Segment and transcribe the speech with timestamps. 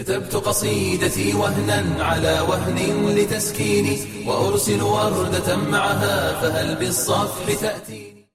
[0.00, 2.78] كتبت قصيدتي وهنا على وهن
[3.16, 8.26] لتسكيني وأرسل وردة معها فهل بالصفح تأتيني؟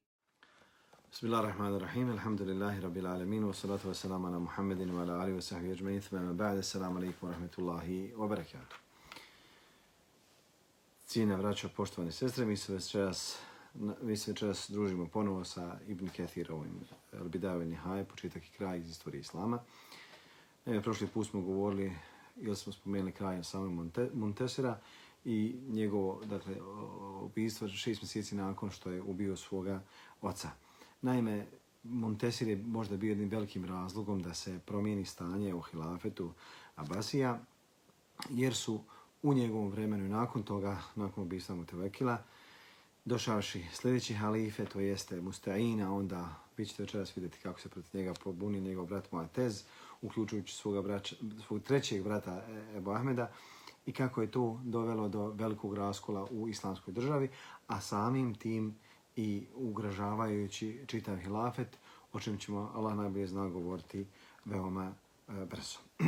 [1.11, 5.71] بسم الله الرحمن الرحيم الحمد لله رب العالمين والصلاة والسلام على محمد وعلى آله وصحبه
[5.71, 5.99] أجمعين.
[5.99, 8.75] ثم بعد السلام عليكم ورحمة الله وبركاته.
[11.07, 13.37] Cijena vraća, poštovane sestre, mi se večeras,
[14.01, 16.79] mi se večeras družimo ponovo sa Ibn Kethirovim
[17.13, 19.59] Al-Bidao Nihaj, početak i kraj iz istorije Islama.
[20.65, 21.91] E, prošli put smo govorili,
[22.35, 24.79] ili smo spomenuli kraj samog Monte, Montesera
[25.25, 26.55] i njegovo dakle,
[27.21, 29.81] ubistvo šest mjeseci nakon što je ubio svoga
[30.21, 30.49] oca.
[31.01, 31.45] Naime,
[31.83, 36.31] Montesir je možda bio jednim velikim razlogom da se promijeni stanje u hilafetu
[36.75, 37.39] Abasija,
[38.29, 38.81] jer su
[39.23, 42.23] u njegovom vremenu i nakon toga, nakon ubistva Mutevekila,
[43.05, 48.13] došavši sljedeći halife, to jeste Mustaina, onda vi ćete večeras vidjeti kako se protiv njega
[48.23, 49.63] pobuni njegov brat Muatez,
[50.05, 51.15] uključujući svoga braća,
[51.47, 53.31] svog trećeg brata e, Ebu Ahmeda,
[53.85, 57.29] i kako je to dovelo do velikog raskola u islamskoj državi,
[57.67, 58.75] a samim tim
[59.15, 61.77] i ugražavajući čitav hilafet,
[62.13, 64.05] o čem ćemo Allah najbolje zna govoriti
[64.45, 64.93] veoma
[65.27, 65.79] e, brzo.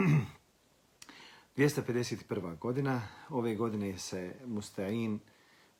[1.57, 2.57] 251.
[2.57, 5.19] godina, ove godine se Mustain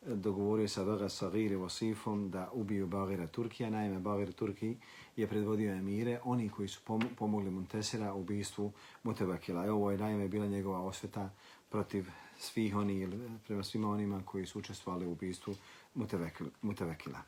[0.06, 1.56] dogovorio sa Vaga Sagir i
[2.30, 3.70] da ubiju Bagira Turkija.
[3.70, 4.78] Naime, Bagir Turki
[5.18, 6.80] je predvodio emire, oni koji su
[7.18, 8.72] pomogli Montesera u ubistvu
[9.04, 9.66] Mutebakila.
[9.66, 11.30] I ovo je naime bila njegova osveta
[11.70, 12.06] protiv
[12.40, 13.10] svih oni,
[13.48, 15.56] prema svima onima koji su učestvovali u ubistvu
[16.62, 17.20] Mutevakila.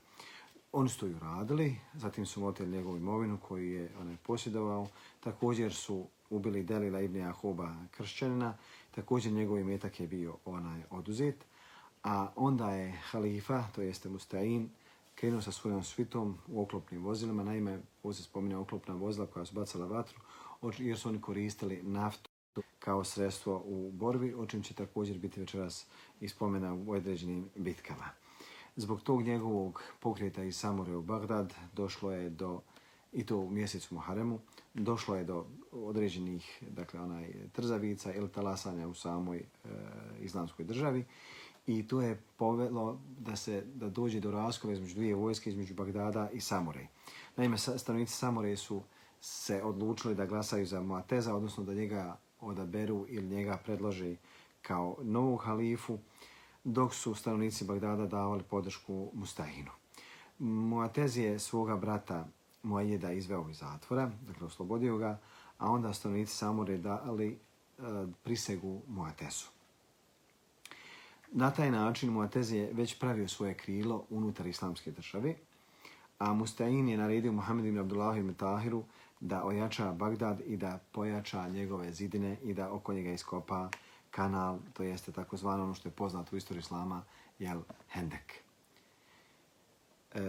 [0.72, 4.88] Oni su to i uradili, zatim su motili njegovu imovinu koju je onaj posjedovao.
[5.20, 8.58] Također su ubili Delila ibn Jahuba kršćanina,
[8.92, 11.46] također njegov imetak je bio onaj oduzet,
[12.04, 14.70] a onda je halifa, to jeste Mustain,
[15.20, 19.56] krenuo sa svojom svitom u oklopnim vozilima, naime, ovo se spominje oklopna vozila koja su
[19.56, 20.20] bacala vatru,
[20.78, 22.30] jer su oni koristili naftu
[22.80, 25.88] kao sredstvo u borbi, o čem će također biti večeras
[26.20, 28.10] ispomena u određenim bitkama.
[28.76, 32.62] Zbog tog njegovog pokreta iz Samure u Bagdad došlo je do,
[33.14, 34.40] i to u mjesecu Muharemu,
[34.74, 39.46] došlo je do određenih dakle, onaj, trzavica ili talasanja u samoj e,
[40.22, 41.06] islamskoj državi
[41.70, 46.30] i to je povelo da se da dođe do raskova između dvije vojske, između Bagdada
[46.34, 46.88] i Samure.
[47.36, 48.82] Naime, stanovnici Samure su
[49.22, 54.16] se odlučili da glasaju za Muateza, odnosno da njega odaberu ili njega predlože
[54.62, 55.98] kao novog halifu,
[56.64, 59.72] dok su stanovnici Bagdada davali podršku Mustahinu.
[60.40, 62.28] Muatez je svoga brata
[62.64, 65.20] Muajeda izveo iz zatvora, dakle oslobodio ga,
[65.58, 67.84] a onda stanovnici Samure dali eh,
[68.24, 69.59] prisegu Muatezu.
[71.32, 75.36] Na taj način Muatez je već pravio svoje krilo unutar islamske države,
[76.20, 78.84] a Mustain je naredio Muhammed ibn Abdullah ibn Tahiru
[79.20, 83.70] da ojača Bagdad i da pojača njegove zidine i da oko njega iskopa
[84.12, 87.04] kanal, to jeste takozvano ono što je poznato u istoriji islama,
[87.40, 88.34] jel, Hendek.
[90.14, 90.22] E,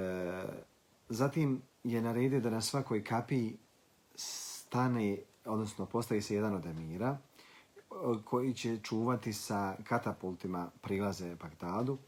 [1.08, 3.56] zatim je naredio da na svakoj kapiji
[4.14, 7.18] stane, odnosno postavi se jedan od emira,
[8.24, 11.98] koji će čuvati sa katapultima prilaze Bagdadu,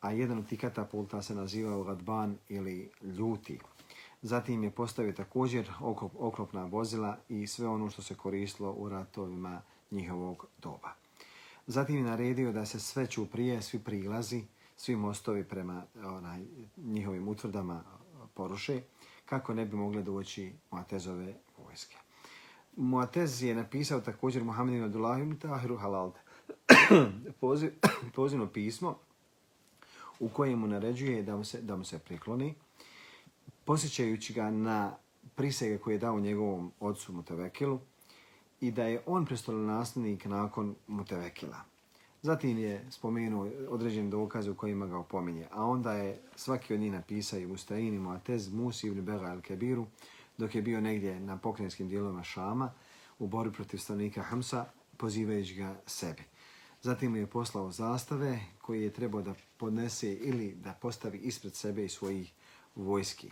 [0.00, 3.58] a jedan od tih katapulta se naziva Gadban ili Ljuti.
[4.22, 5.70] Zatim je postavio također
[6.18, 10.92] oklopna vozila i sve ono što se koristilo u ratovima njihovog doba.
[11.66, 14.44] Zatim je naredio da se sve čuprije, svi prilazi,
[14.76, 16.44] svi mostovi prema onaj,
[16.76, 17.84] njihovim utvrdama
[18.34, 18.82] poruše,
[19.26, 21.96] kako ne bi mogli doći Matezove vojske.
[22.80, 26.12] Muatez je napisao također Muhammed ibn Abdullah ibn Tahiru Halal
[27.40, 27.70] poziv,
[28.16, 28.98] pozivno pismo
[30.20, 32.54] u kojem mu naređuje da mu se, da mu se prikloni,
[33.64, 34.92] posjećajući ga na
[35.34, 37.78] prisege koje je dao njegovom ocu Mutevekilu
[38.60, 41.56] i da je on prestolonaslednik nakon Mutevekila.
[42.22, 46.92] Zatim je spomenuo određene dokaze u kojima ga opominje, a onda je svaki od njih
[46.92, 49.84] napisao i Mustaini Muatez Musi ibn Bega al-Kebiru,
[50.40, 52.72] dok je bio negdje na pokrenjskim dijelovima Šama
[53.18, 54.64] u borbi protiv stanovnika Hamsa,
[54.96, 56.22] pozivajući ga sebi.
[56.82, 61.84] Zatim mu je poslao zastave koji je trebao da podnese ili da postavi ispred sebe
[61.84, 62.32] i svojih
[62.74, 63.30] vojski.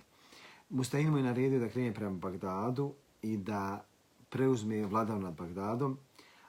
[0.69, 3.84] Mustajin mu je naredio da krene prema Bagdadu i da
[4.28, 5.99] preuzme vladav nad Bagdadom,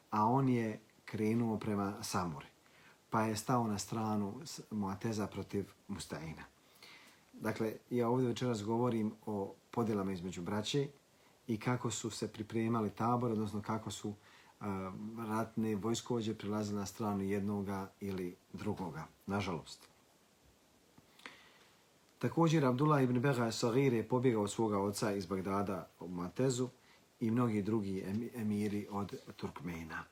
[0.10, 2.48] a on je krenuo prema Samuri,
[3.10, 4.42] pa je stao na stranu
[4.72, 6.59] Muateza protiv Mustaina.
[7.42, 10.88] Dakle, ja ovdje večeras govorim o podjelama između braće
[11.48, 14.16] i kako su se pripremali tabor, odnosno kako su uh,
[15.28, 19.90] ratne vojskovođe prilazili na stranu jednoga ili drugoga, nažalost.
[22.20, 26.70] Također, Abdullah ibn Bega Sagir je pobjegao svoga oca iz Bagdada u Matezu
[27.20, 28.04] i mnogi drugi
[28.36, 30.04] emiri od Turkmena.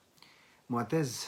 [0.67, 1.25] Muatez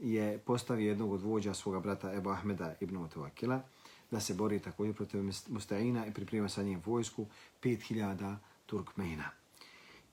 [0.00, 3.62] je postavio jednog od vođa svoga brata Ebu Ahmeda ibn Utavakila
[4.10, 7.26] da se bori također protiv Mustaina i priprema sa njim vojsku
[7.62, 8.36] 5000
[8.66, 9.30] Turkmena.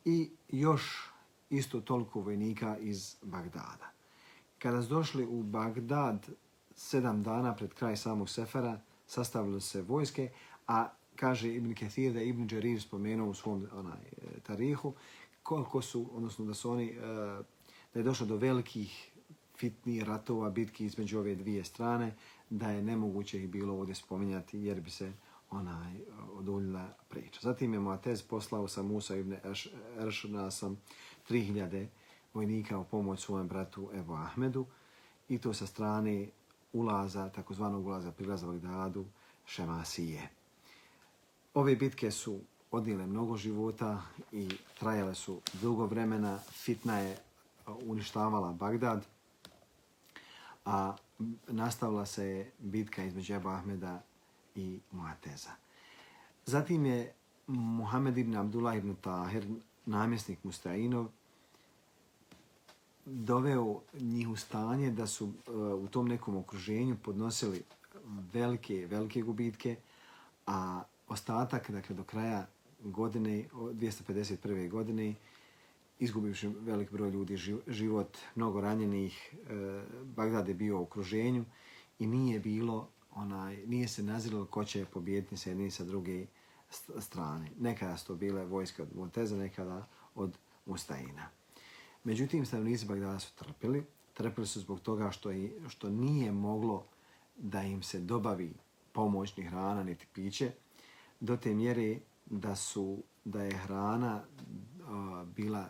[0.05, 1.09] I još
[1.49, 3.91] isto toliko vojnika iz Bagdada.
[4.59, 6.29] Kada su došli u Bagdad
[6.75, 10.29] sedam dana pred kraj samog Sefera, sastavili se vojske,
[10.67, 14.93] a kaže Ibn Kathir da Ibn Đarir spomenuo u svom onaj, e, tarihu,
[15.43, 16.99] koliko su, odnosno da su oni, e,
[17.93, 19.11] da je došlo do velikih
[19.57, 22.15] fitnih ratova, bitki između ove dvije strane,
[22.53, 25.13] da je nemoguće ih bilo ovdje spominjati jer bi se
[25.51, 26.01] onaj e,
[26.33, 27.39] oduljila priča.
[27.43, 29.35] Zatim je Moatez poslao sa Musa ibn
[29.99, 30.81] Eršna sam
[31.29, 31.87] 3000
[32.33, 34.65] vojnika u pomoć svojem bratu Ebu Ahmedu
[35.29, 36.29] i to sa strane
[36.73, 39.05] ulaza, takozvanog ulaza prilaza Bagdadu,
[39.45, 40.29] Šemasije.
[41.53, 42.39] Ove bitke su
[42.71, 44.01] odnijele mnogo života
[44.31, 44.49] i
[44.79, 46.37] trajale su dugo vremena.
[46.37, 47.17] Fitna je e,
[47.85, 49.05] uništavala Bagdad,
[50.65, 50.95] a
[51.47, 54.01] nastavila se je bitka između Ebu Ahmeda
[54.55, 55.51] i Muateza.
[56.45, 57.13] Zatim je
[57.47, 59.45] Muhammed ibn Abdullah ibn Tahir,
[59.85, 61.07] namjesnik Mustainov,
[63.05, 65.33] doveo njih u stanje da su uh,
[65.83, 67.63] u tom nekom okruženju podnosili
[68.33, 69.75] velike, velike gubitke,
[70.47, 72.47] a ostatak, dakle, do kraja
[72.83, 74.69] godine, 251.
[74.69, 75.15] godine,
[75.99, 77.37] izgubivši velik broj ljudi
[77.67, 81.45] život, mnogo ranjenih, e, Bagdad je bio u okruženju
[81.99, 86.25] i nije bilo, onaj, nije se naziralo ko će pobijediti sa jedne sa druge
[86.99, 87.51] strane.
[87.59, 91.29] Nekada su to bile vojske od Monteza, nekada od Mustajina.
[92.03, 93.85] Međutim, stanovnici Bagdada su trpili.
[94.13, 96.85] Trpili su zbog toga što, i, što nije moglo
[97.37, 98.53] da im se dobavi
[98.91, 100.51] pomoćni hrana niti piće,
[101.19, 105.69] do te mjere da su da je hrana uh, bila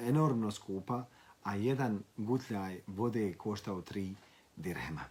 [0.00, 1.04] enormno skupa,
[1.42, 4.14] a jedan gutljaj vode je koštao tri
[4.56, 5.04] dirhema.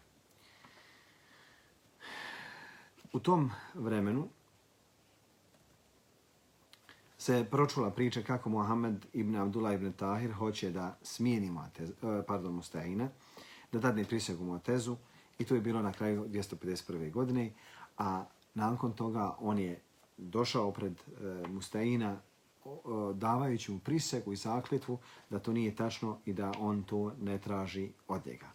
[3.13, 4.27] U tom vremenu
[7.18, 11.95] se pročula priča kako Muhammed ibn Abdullah ibn Tahir hoće da smijeni Muatez, eh,
[12.27, 13.09] pardon, Mustajina,
[13.71, 14.97] da dadne prisegu Muatezu
[15.39, 17.12] i to je bilo na kraju 251.
[17.12, 17.51] godine,
[17.97, 19.81] a nakon toga on je
[20.18, 22.21] došao pred eh, e, Mustajina
[23.13, 24.98] davajući mu prisegu i zakljetvu
[25.30, 28.48] da to nije tačno i da on to ne traži od njega.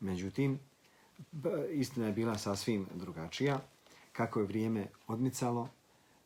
[0.00, 0.58] Međutim,
[1.70, 3.60] istina je bila sasvim drugačija.
[4.12, 5.68] Kako je vrijeme odmicalo,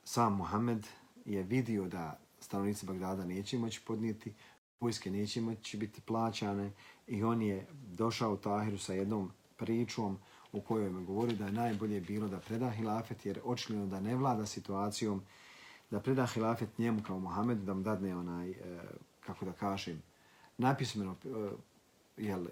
[0.04, 0.86] sam Muhammed
[1.24, 4.34] je vidio da stanovnici Bagdada neće moći podnijeti,
[4.80, 6.72] vojske neće moći biti plaćane
[7.06, 10.18] i on je došao u Tahiru sa jednom pričom
[10.52, 14.16] u kojoj me govori da je najbolje bilo da preda hilafet jer očigledno da ne
[14.16, 15.22] vlada situacijom
[15.92, 18.54] da preda hilafet njemu kao Muhammed, da mu dadne onaj, e,
[19.20, 20.02] kako da kažem,
[20.58, 21.28] napismeno e,
[22.16, 22.50] jel, e,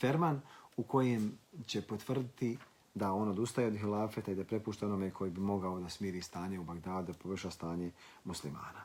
[0.00, 0.40] ferman
[0.76, 1.32] u kojem
[1.66, 2.58] će potvrditi
[2.94, 6.58] da on odustaje od hilafeta i da prepušta onome koji bi mogao da smiri stanje
[6.58, 7.90] u Bagdadu, da površa stanje
[8.24, 8.84] muslimana.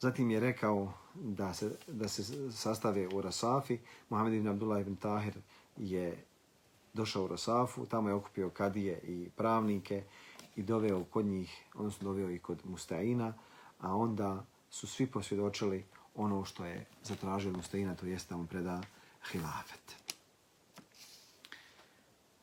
[0.00, 3.78] Zatim je rekao da se, da se sastave u Rasafi.
[4.10, 5.34] Mohamed ibn Abdullah ibn Tahir
[5.76, 6.24] je
[6.94, 10.04] došao u Rasafu, tamo je okupio kadije i pravnike
[10.56, 13.34] i doveo kod njih, odnosno doveo i kod Mustaina,
[13.80, 18.82] a onda su svi posvjedočili ono što je zatražio Mustaina, to jeste da mu preda
[19.30, 19.96] hilafet.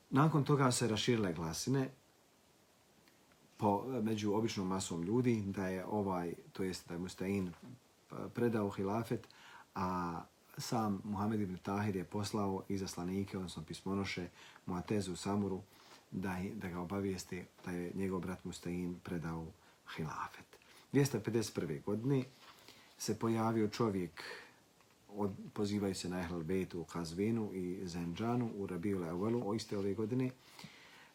[0.09, 1.89] Nakon toga se raširile glasine
[3.57, 7.51] po, među običnom masom ljudi da je ovaj, to jest da je Mustain e,
[8.33, 9.27] predao hilafet,
[9.75, 10.21] a
[10.57, 14.27] sam Muhammed ibn Tahir je poslao izaslanike, odnosno pismonoše
[14.65, 15.61] Muatezu Samuru,
[16.13, 19.47] da, da ga obavijesti da je njegov brat Mustain predao
[19.95, 20.45] hilafet.
[20.93, 21.83] 251.
[21.83, 22.23] godine
[22.97, 24.23] se pojavio čovjek,
[25.09, 29.77] od, pozivaju se na Ehl Bejtu u Kazvinu i Zenđanu u Rabiju Evelu, o iste
[29.77, 30.29] ove godine,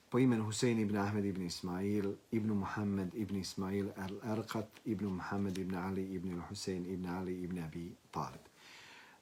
[0.09, 5.75] po imenu Husein ibn Ahmed ibn Ismail, ibn Muhammed ibn Ismail al-Arqat, ibn Muhammed ibn
[5.75, 8.48] Ali ibn Husein ibn Ali ibn Abi Talib.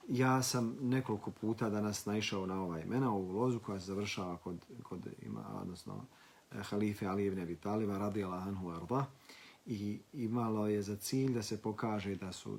[0.09, 4.57] Ja sam nekoliko puta danas naišao na ova imena, ovu lozu koja se završava kod,
[4.83, 6.05] kod ima, odnosno,
[6.53, 9.05] e, halife Ali ibn Abi Taliba, radijala Anhu Arba,
[9.67, 12.59] i imalo je za cilj da se pokaže da su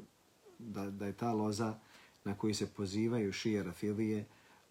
[0.60, 1.76] da, da je ta loza
[2.24, 4.26] na koji se pozivaju šije Rafilije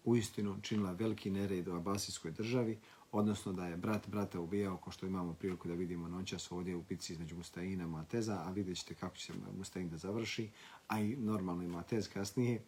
[0.05, 2.77] uistinu činila veliki nered u Abasijskoj državi,
[3.11, 6.83] odnosno da je brat brata ubijao, ko što imamo priliku da vidimo noćas ovdje u
[6.83, 10.49] pici između Mustaina i Mateza, a vidjet ćete kako će se Mustain da završi,
[10.87, 12.61] a i normalno i Matez kasnije.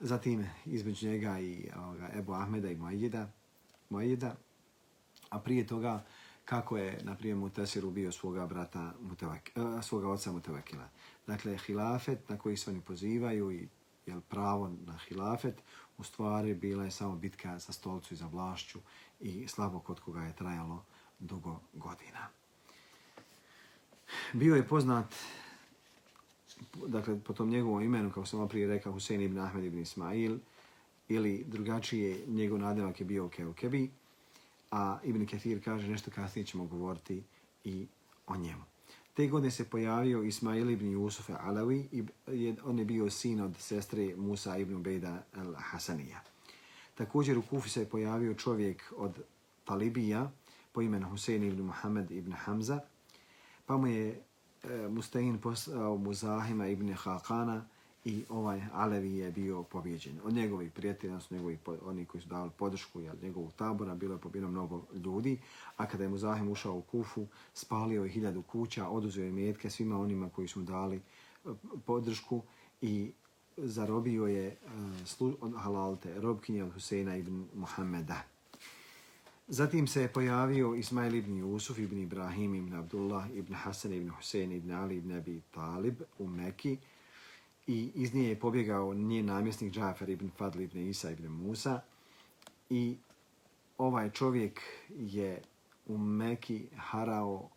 [0.00, 3.32] Zatim između njega i ovoga, Ebu Ahmeda i Mojida,
[3.90, 4.36] Mojida,
[5.28, 6.04] a prije toga
[6.44, 10.88] kako je, na primjer, Mutasir ubio svoga brata, Mutevak, eh, svoga oca Mutevakila.
[11.26, 13.68] Dakle, hilafet na koji se oni pozivaju i
[14.06, 15.62] jel, pravo na hilafet,
[15.98, 18.78] u stvari bila je samo bitka za stolcu i za vlašću
[19.22, 20.84] i slabo kod koga je trajalo
[21.18, 22.28] dugo godina.
[24.32, 25.14] Bio je poznat
[26.86, 30.38] dakle, po tom njegovom imenu, kao sam prije rekao, Husein ibn Ahmed ibn Ismail,
[31.08, 33.90] ili drugačije, njegov nadimak je bio Keukebi,
[34.70, 37.22] a Ibn Kathir kaže nešto kasnije ćemo govoriti
[37.64, 37.86] i
[38.26, 38.62] o njemu.
[39.14, 44.16] Te godine se pojavio Ismail ibn Jusuf Alawi, i on je bio sin od sestre
[44.16, 46.31] Musa ibn Bejda al-Hasanija.
[46.94, 49.22] Također u Kufi se pojavio čovjek od
[49.64, 50.30] Talibija
[50.72, 52.80] po imenu Husein ibn Muhammed ibn Hamza,
[53.66, 54.22] pa mu je
[54.62, 57.64] e, Mustain poslao Muzahima ibn Hakana
[58.04, 60.20] i ovaj Alevi je bio pobjeđen.
[60.24, 64.20] Od njegovih prijatelja, odnosno njegovih, oni koji su dali podršku jel, njegovog tabora, bilo je
[64.20, 65.40] pobjeno mnogo ljudi,
[65.76, 70.00] a kada je Muzahim ušao u Kufu, spalio je hiljadu kuća, oduzeo je metke svima
[70.00, 71.48] onima koji su mu dali e,
[71.86, 72.42] podršku
[72.80, 73.12] i
[73.62, 78.22] zarobio je uh, slu, od halalte, robkinje od Huseina ibn Muhammeda.
[79.48, 84.52] Zatim se je pojavio Ismail ibn Jusuf ibn Ibrahim ibn Abdullah ibn Hasan ibn Husein
[84.52, 86.78] ibn Ali ibn Abi Talib u Mekki
[87.66, 91.80] i iz nje je pobjegao njen namjesnik Džafer ibn Fadl ibn Isa ibn Musa
[92.70, 92.96] i
[93.78, 95.42] ovaj čovjek je
[95.86, 97.48] u Mekki harao,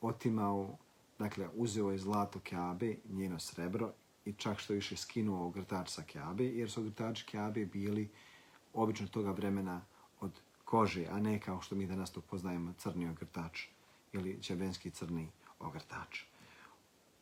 [0.00, 0.76] otimao,
[1.18, 3.92] dakle uzeo je zlato Kaabe, njeno srebro
[4.24, 8.08] i čak što više skinuo ogrtač sa Kaabe, jer su ogrtači Kaabe bili
[8.74, 9.80] obično toga vremena
[10.20, 13.62] od kože, a ne kao što mi danas to poznajemo crni ogrtač
[14.12, 16.22] ili čebenski crni ogrtač.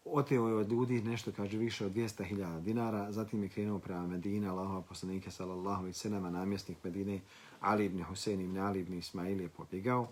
[0.04, 4.48] Oteo je od ljudi nešto, kaže, više od 200.000 dinara, zatim je krenuo prema Medine,
[4.48, 7.20] Allahova poslanike, sallallahu i senama, namjesnik Medine,
[7.60, 10.08] Ali ibn Husein ibn Ali ibn Ismail je pobjegao.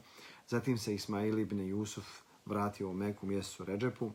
[0.48, 4.10] Zatim se Ismail ibn Jusuf vratio u Meku mjesecu Ređepu,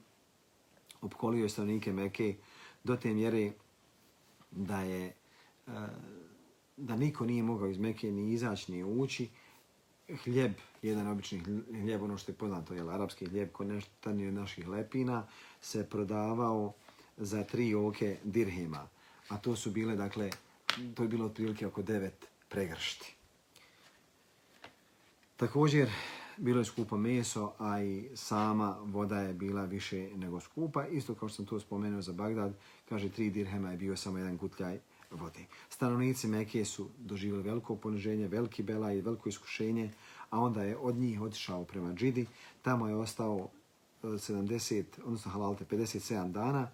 [1.01, 2.35] opkolio je stanovnike Meke
[2.83, 3.51] do te mjere
[4.51, 5.13] da je e,
[6.77, 9.29] da niko nije mogao iz Mekije ni izaći ni ući.
[10.23, 11.39] Hljeb, jedan obični
[11.71, 15.27] hljeb, ono što je poznato, je arapski hljeb, ko nešto od naših lepina,
[15.61, 16.73] se prodavao
[17.17, 18.87] za tri oke dirhema.
[19.29, 20.29] A to su bile, dakle,
[20.95, 23.15] to je bilo otprilike oko devet pregršti.
[25.37, 25.89] Također,
[26.41, 30.87] bilo je skupo meso, a i sama voda je bila više nego skupa.
[30.87, 32.53] Isto kao što sam to spomenuo za Bagdad,
[32.89, 34.79] kaže, tri dirhema je bio samo jedan gutljaj
[35.11, 35.39] vode.
[35.69, 39.91] Stanovnici Mekije su doživjeli veliko poniženje, veliki bela i veliko iskušenje,
[40.29, 42.25] a onda je od njih otišao prema Džidi.
[42.61, 43.49] Tamo je ostao
[44.03, 46.67] e, 70, odnosno halalte, 57 dana.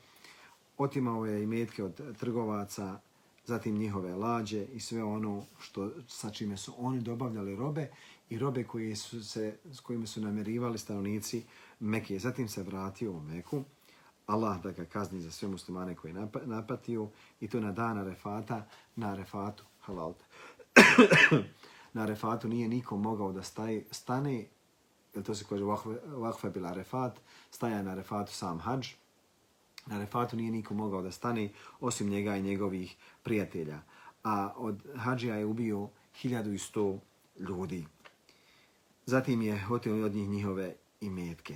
[0.77, 2.99] Otimao je i metke od trgovaca,
[3.45, 7.89] zatim njihove lađe i sve ono što sa čime su oni dobavljali robe
[8.29, 11.43] i robe koje su se, s kojima su namerivali stanovnici
[11.79, 12.19] Mekije.
[12.19, 13.63] Zatim se vratio u Meku.
[14.25, 16.13] Allah da ga kazni za sve muslimane koji
[16.45, 17.07] napatio
[17.39, 18.65] i to na dana refata,
[18.95, 20.25] na refatu halalta.
[21.93, 24.45] na refatu nije niko mogao da staje, stane,
[25.15, 25.63] jer to se kaže
[26.05, 27.19] vakfe bila refat,
[27.51, 28.87] staja na refatu sam hađ.
[29.85, 33.79] Na refatu nije niko mogao da stane osim njega i njegovih prijatelja.
[34.23, 35.89] A od hađija je ubio
[36.23, 36.99] 1100
[37.39, 37.85] ljudi.
[39.07, 41.55] Zatim je otio od njih njihove imetke.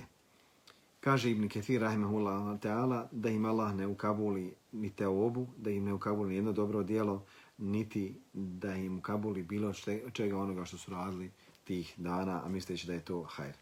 [1.00, 5.84] Kaže Ibn Ketir, rahimahullah ta'ala, da im Allah ne ukabuli ni te obu, da im
[5.84, 7.24] ne ukabuli jedno dobro dijelo,
[7.58, 9.72] niti da im ukabuli bilo
[10.12, 11.30] čega onoga što su radili
[11.64, 13.54] tih dana, a misleći da je to hajr.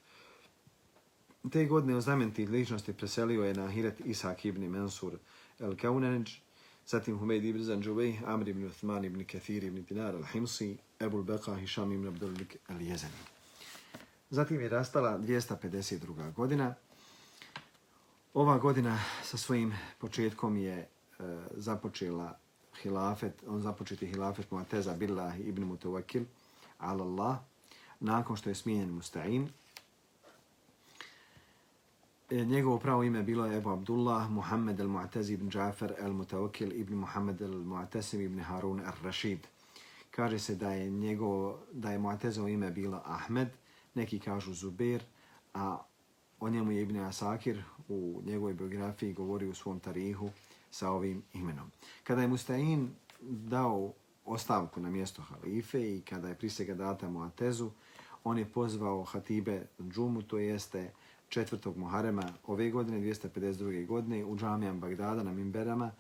[1.53, 5.19] Te godine o znamenti ličnosti preselio je na Hiret Isak ibn Mansur
[5.59, 6.25] el Kaunanj,
[6.87, 11.93] zatim Humeid ibn Zanđubej, Amr ibn Uthman ibn Kathir ibn Dinar al-Himsi, Ebul Beqa, Hisham
[11.93, 13.40] ibn Abdullik al-Jezani.
[14.31, 16.33] Zatim je rastala 252.
[16.33, 16.75] godina,
[18.35, 20.87] Ova godina sa svojim početkom je e,
[21.57, 22.39] započela
[22.83, 26.25] hilafet, on započeti hilafet Mu'teza Billah ibn Mutawakil
[26.79, 27.39] ala Allah,
[28.01, 29.49] nakon što je smijenjen Musta'in.
[32.31, 37.43] E, njegovo pravo ime bilo je Ebu Abdullah Muhammed al-Mu'tez ibn Jafer al-Mutawakil ibn Muhammed
[37.43, 39.39] al-Mu'tesim ibn Harun al-Rashid.
[40.11, 43.49] Kaže se da je njegovo, da je Mu'tezovo ime bilo Ahmed,
[43.95, 45.03] neki kažu Zubair,
[45.55, 45.83] a
[46.41, 50.31] O njemu je Ibn Asakir u njegovoj biografiji govori u svom tarihu
[50.71, 51.71] sa ovim imenom.
[52.05, 53.93] Kada je Mustain dao
[54.25, 57.71] ostavku na mjesto halife i kada je prisega data Muatezu,
[58.25, 60.93] on je pozvao Hatibe Džumu, to jeste
[61.29, 63.87] četvrtog Muharema ove godine, 252.
[63.87, 65.93] godine, u džamijam Bagdada na Mimberama,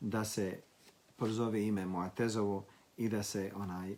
[0.00, 0.60] da se
[1.16, 2.64] prozove ime Muatezovo
[2.96, 3.96] i da se onaj e,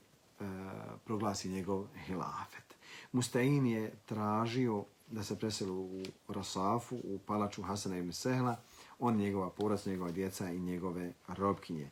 [1.05, 2.70] proglasi njegov hilafet.
[3.13, 8.57] Mustain je tražio da se preseli u Rasafu, u palaču Hasana ibn Sehla,
[8.99, 11.91] on, njegova porac, njegova djeca i njegove robkinje.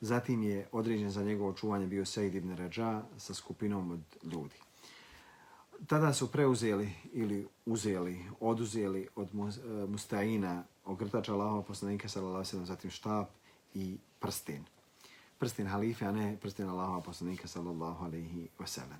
[0.00, 4.00] Zatim je određen za njegovo čuvanje bio Sejid ibn Rađa sa skupinom od
[4.32, 4.54] ljudi.
[5.86, 12.90] Tada su preuzeli ili uzeli, oduzeli od e, Mustaina ogrtača Allahova poslanika sallallahu alejhi zatim
[12.90, 13.28] štap
[13.74, 14.64] i prsten.
[15.38, 18.98] Prsten halife, a ne prsten Allahova poslanika sallallahu alejhi ve sellem.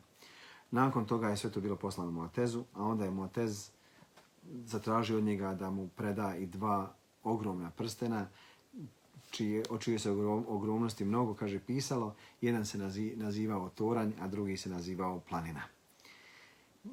[0.71, 3.71] Nakon toga je sve to bilo poslano Muatezu, a onda je Muatez
[4.65, 6.93] zatražio od njega da mu preda i dva
[7.25, 8.27] ogromna prstena,
[9.31, 10.11] čije, o čije se
[10.49, 12.15] ogromnosti mnogo, kaže, pisalo.
[12.41, 15.63] Jedan se nazi, nazivao Toranj, a drugi se nazivao Planina.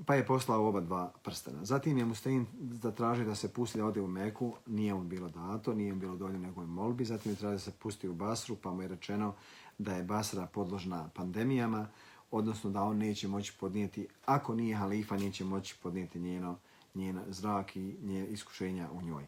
[0.05, 1.65] Pa je poslao oba dva prstena.
[1.65, 5.73] Zatim je Mustein zatražio da se pusti da ode u Meku, nije mu bilo dato,
[5.73, 7.05] nije mu bilo dovoljno nekoj molbi.
[7.05, 9.33] Zatim je tražio da se pusti u Basru, pa mu je rečeno
[9.77, 11.87] da je Basra podložna pandemijama,
[12.33, 16.57] odnosno da on neće moći podnijeti, ako nije halifa, neće moći podnijeti njeno,
[16.95, 19.27] njen zrak i nje iskušenja u njoj.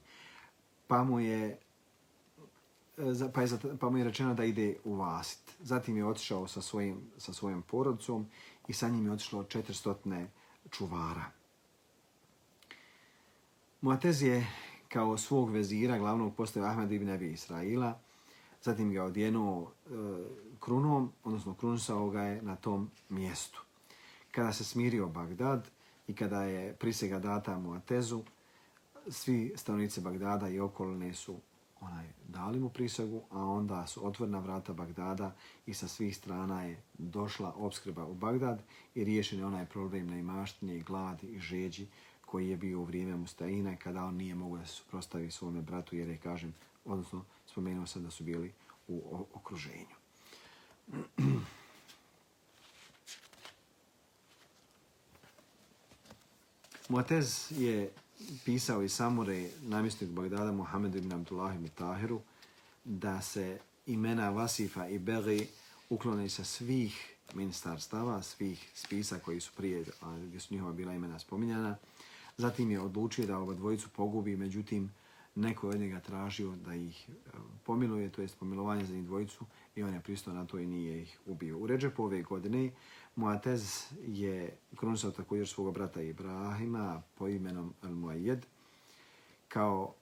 [0.88, 1.60] Pa mu je
[3.34, 3.48] pa je,
[3.80, 5.40] pa mu je rečeno da ide u Vasit.
[5.60, 8.26] Zatim je otišao sa svojim, sa svojim porodcom
[8.68, 10.26] i sa njim je otišlo 400
[10.72, 11.26] čuvara.
[13.82, 14.48] Muatez je
[14.88, 18.00] kao svog vezira glavnog postavio Ahmed ibn Abi Israila,
[18.66, 19.90] zatim ga odjenuo e,
[20.60, 23.62] krunom, odnosno krunisao ga je na tom mjestu.
[24.32, 25.70] Kada se smirio Bagdad
[26.08, 28.24] i kada je prisega data Muatezu,
[29.08, 31.36] svi stanovnici Bagdada i okolne su
[31.82, 36.82] onaj, dali mu prisegu, a onda su otvorena vrata Bagdada i sa svih strana je
[36.98, 38.64] došla obskrba u Bagdad
[38.96, 41.88] i riješen je onaj problem na imaštinje i gladi i žeđi
[42.26, 45.96] koji je bio u vrijeme Mustaina kada on nije mogao da se suprostavi svome bratu
[45.96, 46.54] jer je, kažem,
[46.86, 48.54] odnosno spomenuo sam da su bili
[48.88, 49.96] u okruženju.
[56.90, 57.92] Muatez je
[58.46, 62.22] pisao i Samure, namjestnik Bagdada, Muhammed ibn Abdullah ibn Tahiru,
[62.84, 65.48] da se imena Vasifa i Beri
[65.90, 69.86] uklone sa svih ministarstava, svih spisa koji su prije,
[70.28, 71.78] gdje su njihova bila imena spominjana.
[72.38, 74.92] Zatim je odlučio da ova dvojicu pogubi, međutim,
[75.36, 77.14] neko od njega tražio da ih e,
[77.64, 79.46] pomiluje, to je pomilovanje za njih dvojicu,
[79.76, 81.58] i on je pristao na to i nije ih ubio.
[81.58, 82.72] U Ređepu ove godine
[83.16, 88.40] Muatez je krunisao također svoga brata Ibrahima po imenom Al-Muajed
[89.48, 89.94] kao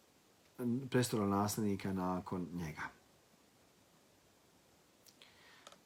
[0.90, 2.82] prestolo naslednika nakon njega.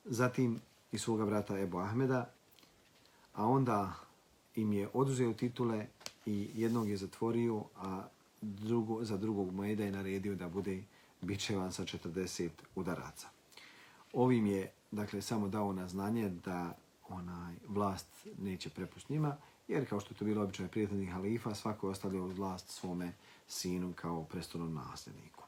[0.06, 2.34] Zatim i svoga brata Ebu Ahmeda,
[3.34, 3.94] a onda
[4.56, 5.88] im je oduzeo titule
[6.26, 8.08] i jednog je zatvorio, a
[8.42, 10.84] drugo, za drugog Muayyeda je naredio da bude
[11.22, 13.28] bičevan sa 40 udaraca.
[14.14, 16.78] Ovim je dakle samo dao na znanje da
[17.10, 21.88] onaj vlast neće prepust njima, jer kao što je to bilo običaj prijateljnih halifa, svako
[21.88, 23.14] je ostavljao vlast svome
[23.48, 25.44] sinu kao prestolnom nasljedniku.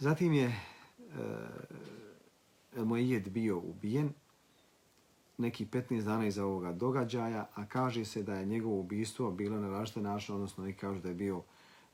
[0.00, 0.56] Zatim je eh,
[2.76, 4.12] e, Mojed bio ubijen
[5.38, 9.68] neki 15 dana iza ovoga događaja, a kaže se da je njegovo ubistvo bilo na
[9.68, 11.42] različite načine, odnosno neki kažu da je bio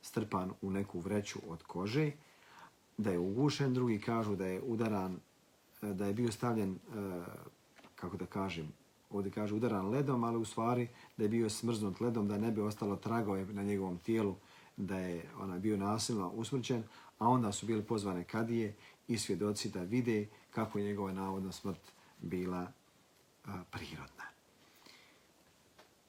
[0.02, 2.10] strpan u neku vreću od kože,
[2.98, 5.18] da je ugušen, drugi kažu da je udaran
[5.82, 6.78] e, da je bio stavljen, e,
[7.94, 8.72] kako da kažem,
[9.10, 12.60] ovdje kaže udaran ledom, ali u stvari da je bio smrznut ledom, da ne bi
[12.60, 14.34] ostalo tragove na njegovom tijelu,
[14.76, 16.82] da je ona bio nasilno usmrćen,
[17.18, 18.74] a onda su bili pozvane kadije
[19.08, 21.80] i svjedoci da vide kako je njegova navodna smrt
[22.20, 22.72] bila
[23.70, 24.28] prirodna.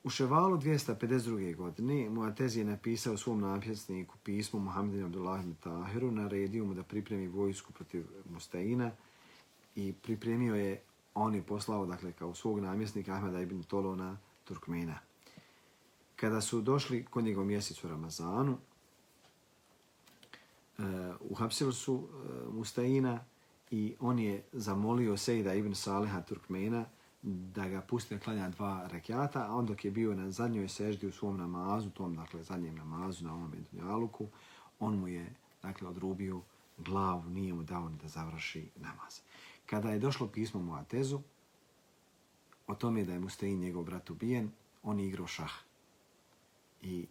[0.03, 1.55] U Ševalu 252.
[1.55, 7.73] godine Muatez je napisao svom napjesniku pismo Muhammedinu Abdullah Tahiru, naredio mu da pripremi vojsku
[7.73, 8.91] protiv Mustaina,
[9.75, 10.81] i pripremio je,
[11.13, 14.99] on je poslao, dakle, kao svog namjesnika Ahmeda ibn Tolona Turkmena.
[16.15, 18.57] Kada su došli kod njega mjesecu Ramazanu,
[20.77, 20.85] uh,
[21.19, 23.19] uhapsili su uh, Mustaina
[23.71, 26.85] i on je zamolio Sejda ibn Saleha Turkmena
[27.21, 31.07] da ga pusti da klanja dva rekiata, a on dok je bio na zadnjoj seždi
[31.07, 34.27] u svom namazu, tom, dakle, zadnjem namazu na ovom Dunjaluku,
[34.79, 36.41] on mu je, dakle, odrubio
[36.77, 39.19] glavu, nije mu dao ni da završi namaz.
[39.65, 41.19] Kada je došlo pismo mu Atezu,
[42.67, 44.51] o tome da je Mustein njegov brat ubijen,
[44.83, 45.51] on je igrao šah.
[46.81, 47.07] I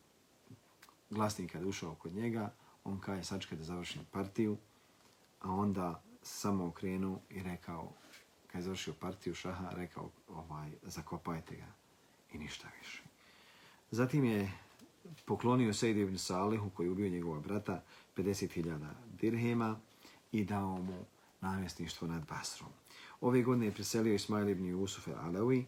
[1.11, 2.53] glasnik kada ušao kod njega,
[2.85, 4.57] on kaže sačka da završim partiju,
[5.41, 7.93] a onda samo okrenuo i rekao,
[8.49, 11.73] kada je završio partiju šaha, rekao, ovaj, zakopajte ga
[12.33, 13.03] i ništa više.
[13.91, 14.53] Zatim je
[15.25, 17.83] poklonio Sejid ibn Salihu, koji je ubio njegova brata,
[18.17, 18.89] 50.000
[19.21, 19.81] dirhema
[20.33, 21.05] i dao mu
[21.41, 22.71] namjesništvo nad Basrom.
[23.21, 25.65] Ove godine je preselio Ismail ibn Jusuf al-Alawi,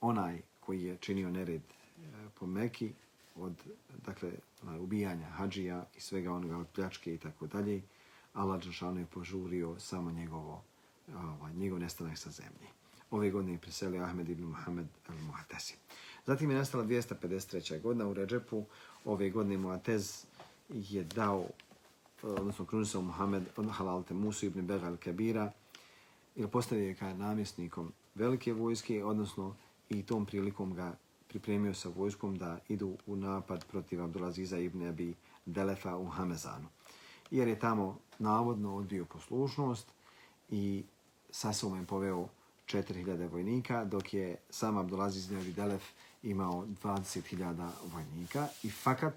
[0.00, 2.02] onaj koji je činio nered e,
[2.38, 2.92] po Meki
[3.34, 3.52] od
[4.06, 7.82] dakle, onaj, ubijanja hađija i svega onoga od pljačke i tako dalje,
[8.32, 10.64] Allah Đelšanu je požurio samo njegovo,
[11.16, 12.68] ovaj, njegov nestanak sa zemlje.
[13.10, 15.74] Ove godine je preselio Ahmed ibn Muhammed al-Mu'atesi.
[16.26, 17.80] Zatim je nastala 253.
[17.80, 18.64] godina u Ređepu.
[19.04, 20.24] Ove godine Mu'atez
[20.68, 21.46] je dao,
[22.22, 25.52] odnosno krunisao Muhammed od Halalte Musu ibn Begal Kabira
[26.36, 29.54] i postavio je kao namjesnikom velike vojske, odnosno
[29.88, 30.96] i tom prilikom ga
[31.28, 35.14] pripremio sa vojskom da idu u napad protiv Abdulaziza ibn Abi
[35.46, 36.68] Delefa u Hamezanu.
[37.30, 39.86] Jer je tamo navodno odbio poslušnost
[40.50, 40.84] i
[41.30, 42.28] sa sobom je poveo
[42.66, 45.82] 4000 vojnika, dok je sam Abdulaziz ibn Delef
[46.22, 48.48] imao 20.000 vojnika.
[48.62, 49.14] I fakat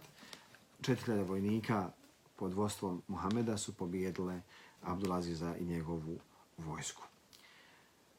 [0.81, 1.89] 4000 vojnika
[2.35, 4.41] pod vodstvom Muhameda su pobijedile
[4.81, 6.19] Abdulaziza i njegovu
[6.57, 7.03] vojsku.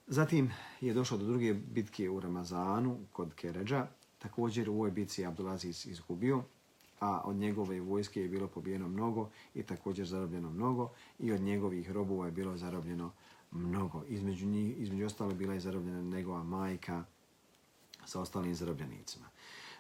[0.06, 0.50] Zatim
[0.80, 3.86] je došlo do druge bitke u Ramazanu kod Keređa.
[4.18, 6.42] Također u ovoj bitci je Abdulaziz izgubio,
[7.00, 11.90] a od njegove vojske je bilo pobijeno mnogo i također zarobljeno mnogo i od njegovih
[11.90, 13.12] robova je bilo zarobljeno
[13.52, 14.02] mnogo.
[14.08, 17.04] Između, njih, između ostalo bila je zarobljena njegova majka
[18.04, 19.26] sa ostalim zarobljenicima.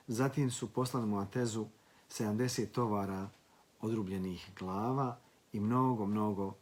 [0.06, 1.66] Zatim su poslani mu Atezu
[2.10, 3.28] 70 tovara
[3.80, 5.18] odrubljenih glava
[5.52, 6.54] i mnogo, mnogo uh,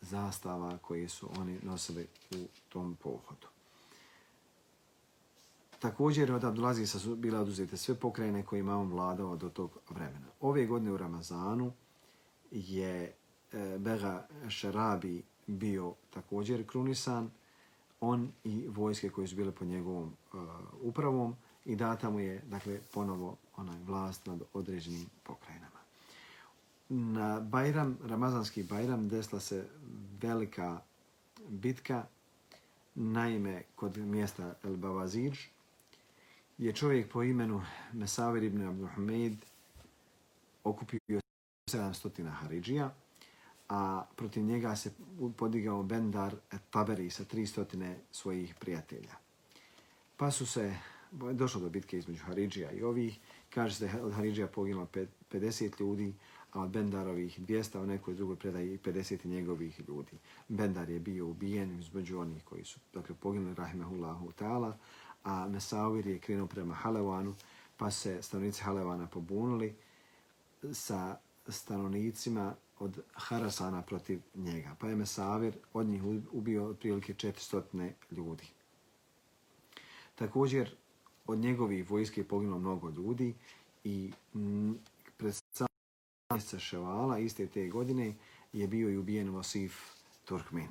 [0.00, 3.46] zastava koje su oni nosili u tom pohodu.
[5.78, 10.26] Također od Abdulazisa su bile oduzete sve pokrajine koje ima on vladao do tog vremena.
[10.40, 11.72] Ove godine u Ramazanu
[12.50, 13.14] je
[13.52, 17.30] eh, Bega Šarabi bio također krunisan,
[18.00, 20.40] on i vojske koje su bile pod njegovom uh,
[20.82, 25.78] upravom i data mu je dakle, ponovo onaj vlast nad određenim pokrajinama.
[26.88, 29.68] Na Bajram, Ramazanski Bajram, desila se
[30.22, 30.80] velika
[31.48, 32.04] bitka,
[32.94, 35.38] naime kod mjesta El Bavazir,
[36.58, 39.36] je čovjek po imenu Mesavir ibn Abduhamed
[40.64, 41.20] okupio
[41.70, 42.94] 700 Haridžija,
[43.68, 44.92] a protiv njega se
[45.36, 46.34] podigao Bendar
[46.70, 49.14] Taberi sa 300 svojih prijatelja.
[50.16, 50.74] Pa su se,
[51.32, 53.18] došlo do bitke između Haridžija i ovih,
[53.50, 54.86] kaže se da je od Haridžija poginulo
[55.30, 56.14] 50 ljudi,
[56.52, 60.12] a od Bendarovih 200, u nekoj drugoj predaji 50 njegovih ljudi.
[60.48, 64.72] Bendar je bio ubijen između onih koji su dakle, poginuli Rahimehullahu ta'ala,
[65.24, 67.34] a Mesavir je krenuo prema Halevanu,
[67.76, 69.74] pa se stanovnici Halevana pobunili
[70.72, 71.16] sa
[71.48, 74.76] stanovnicima od Harasana protiv njega.
[74.80, 78.44] Pa je Mesavir od njih ubio otprilike 400 ljudi.
[80.14, 80.76] Također,
[81.26, 83.34] od njegovih vojske je poginulo mnogo ljudi
[83.84, 84.72] i mm,
[85.16, 85.34] pred
[86.30, 88.14] mjeseca Ševala iste te godine
[88.52, 89.74] je bio i ubijen Vasif
[90.24, 90.68] Turkmen.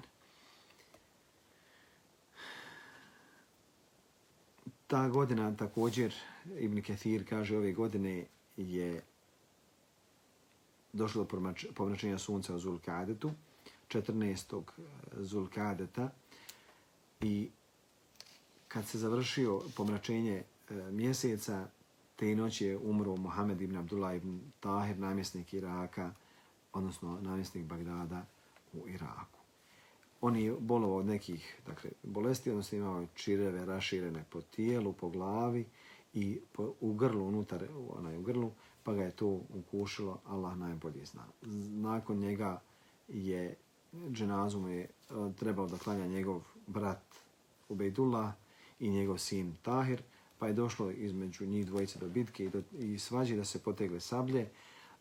[4.87, 6.13] Ta godina također,
[6.59, 8.25] Ibn Kathir kaže, ove godine
[8.57, 9.01] je
[10.93, 13.31] došlo do pomračenja sunca u Zulkadetu,
[13.89, 14.61] 14.
[14.77, 14.81] Eh,
[15.23, 16.09] Zulkadeta
[17.21, 17.49] i
[18.67, 21.67] kad se završio pomračenje eh, mjeseca,
[22.15, 26.11] Te noći je umro Mohamed ibn Abdullah ibn Tahir, namjesnik Iraka,
[26.73, 28.25] odnosno namjesnik Bagdada
[28.73, 29.39] u Iraku.
[30.21, 35.65] On je bolovao od nekih dakle, bolesti, odnosno imao čireve raširene po tijelu, po glavi
[36.13, 38.51] i po, u grlu, unutar onaj, u grlu,
[38.83, 41.23] pa ga je to ukušilo, Allah najbolje zna.
[41.71, 42.61] Nakon njega
[43.07, 43.55] je
[44.11, 44.89] dženazu mu je e,
[45.39, 47.03] trebao da klanja njegov brat
[47.69, 48.33] Ubejdullah
[48.79, 50.01] i njegov sin Tahir,
[50.39, 53.99] pa je došlo između njih dvojice do bitke i, do, i svađi da se potegle
[53.99, 54.49] sablje,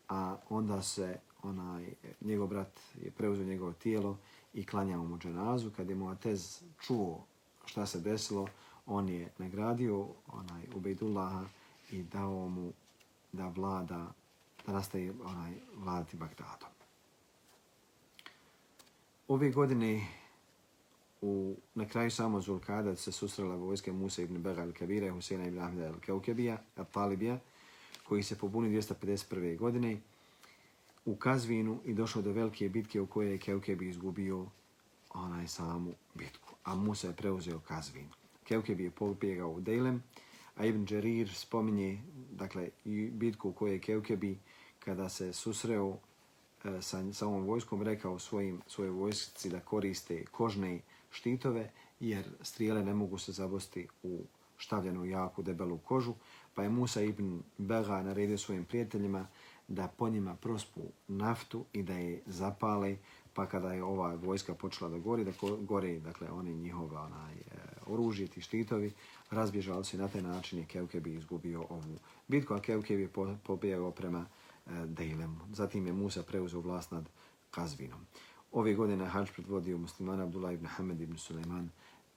[0.09, 4.17] a onda se onaj njegov brat je preuzeo njegovo tijelo
[4.53, 5.71] i klanjao mu dženazu.
[5.77, 7.25] Kad je Muatez čuo
[7.65, 8.47] šta se desilo,
[8.85, 11.45] on je nagradio onaj Ubejdullaha
[11.91, 12.71] i dao mu
[13.33, 14.13] da vlada,
[14.65, 16.69] da nastaje onaj vladati Bagdadom.
[19.27, 20.07] Ove godine
[21.21, 25.59] u, na kraju samo Zulkada se susrela vojske Musa ibn Bega al-Kabira i Husena ibn
[25.59, 27.37] Ahmeda al-Kaukebija, al-Talibija,
[28.07, 29.57] koji se pobuni 251.
[29.57, 29.97] godine
[31.05, 34.45] u Kazvinu i došao do velike bitke u kojoj je Keukebi izgubio
[35.13, 38.07] onaj samu bitku, a Musa je preuzeo Kazvin.
[38.43, 40.03] Keukebi je pobjegao u Dejlem,
[40.55, 44.39] a Ibn Đerir spominje dakle, i bitku u kojoj je Keukebi
[44.79, 45.97] kada se susreo
[46.63, 50.79] e, sa, sa ovom vojskom rekao svojim, svoje vojsci da koriste kožne
[51.11, 54.21] štitove, jer strijele ne mogu se zabosti u
[54.57, 56.13] štavljenu jaku debelu kožu,
[56.53, 59.27] pa je Musa ibn Bega naredio svojim prijateljima
[59.67, 62.97] da po njima prospu naftu i da je zapale,
[63.33, 67.72] pa kada je ova vojska počela da gori, da gori, dakle, oni njihova onaj, e,
[67.87, 68.93] oružje, ti štitovi,
[69.31, 73.09] razbježali se na taj način je Keukebi izgubio ovu bitku, a Keukebi je
[73.43, 74.25] pobjegao prema
[74.65, 75.39] e, Dejlemu.
[75.53, 77.09] Zatim je Musa preuzeo vlast nad
[77.51, 78.05] Kazvinom.
[78.51, 81.69] Ove godine Hadž predvodio muslimana Abdullah ibn Hamed ibn Suleiman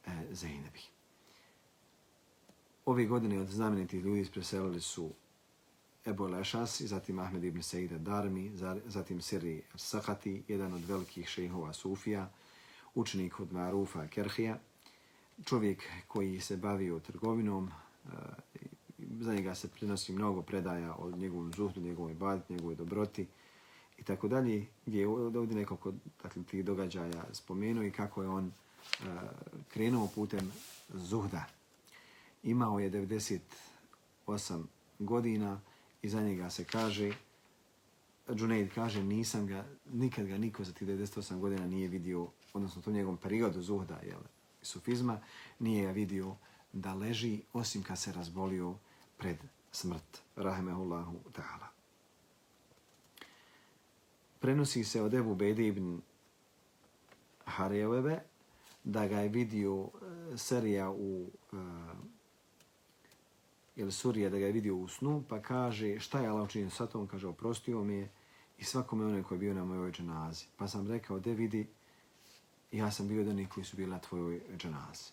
[0.07, 0.11] e,
[2.87, 5.11] Ove godine od znamenitih ljudi preselili su
[6.07, 8.53] Ebu Lešas, zatim Ahmed ibn Sejda Darmi,
[8.87, 12.31] zatim Siri Sahati, jedan od velikih šejhova Sufija,
[12.95, 14.59] učenik od Marufa Kerhija,
[15.45, 18.09] čovjek koji se bavio trgovinom, e,
[18.99, 23.27] za njega se prinosi mnogo predaja o njegovom zuhdu, njegovoj badi, njegovoj dobroti
[23.99, 28.47] i tako dalje, gdje je ovdje nekoliko dakle, tih događaja spomenuo i kako je on
[28.47, 28.53] e,
[29.69, 30.53] krenuo putem
[30.89, 31.45] zuhda.
[32.43, 34.63] Imao je 98
[34.99, 35.61] godina
[36.03, 37.13] i za njega se kaže,
[38.35, 42.91] Džuneid kaže, nisam ga, nikad ga niko za tih 98 godina nije vidio, odnosno to
[42.91, 44.21] njegovom periodu zuhda, jel,
[44.67, 45.21] sufizma,
[45.59, 46.37] nije ja vidio
[46.73, 48.75] da leži, osim kad se razbolio
[49.17, 49.37] pred
[49.73, 50.23] smrt.
[50.37, 51.67] Rahmehullahu ta'ala.
[54.41, 56.01] Prenosi se od Ebu Bedi ibn
[57.45, 58.23] Harjeveve
[58.85, 59.89] da ga je vidio
[60.33, 61.63] e, serija u e, uh,
[63.77, 66.87] ili Surija da ga je vidio u snu, pa kaže šta je Allah učinio sa
[66.87, 68.11] tom, kaže oprostio mi je
[68.59, 70.47] i svakome onaj koji je bio na mojoj dženazi.
[70.57, 71.67] Pa sam rekao, de vidi,
[72.73, 75.11] ja sam bio jedan koji su bili na tvojoj dženazi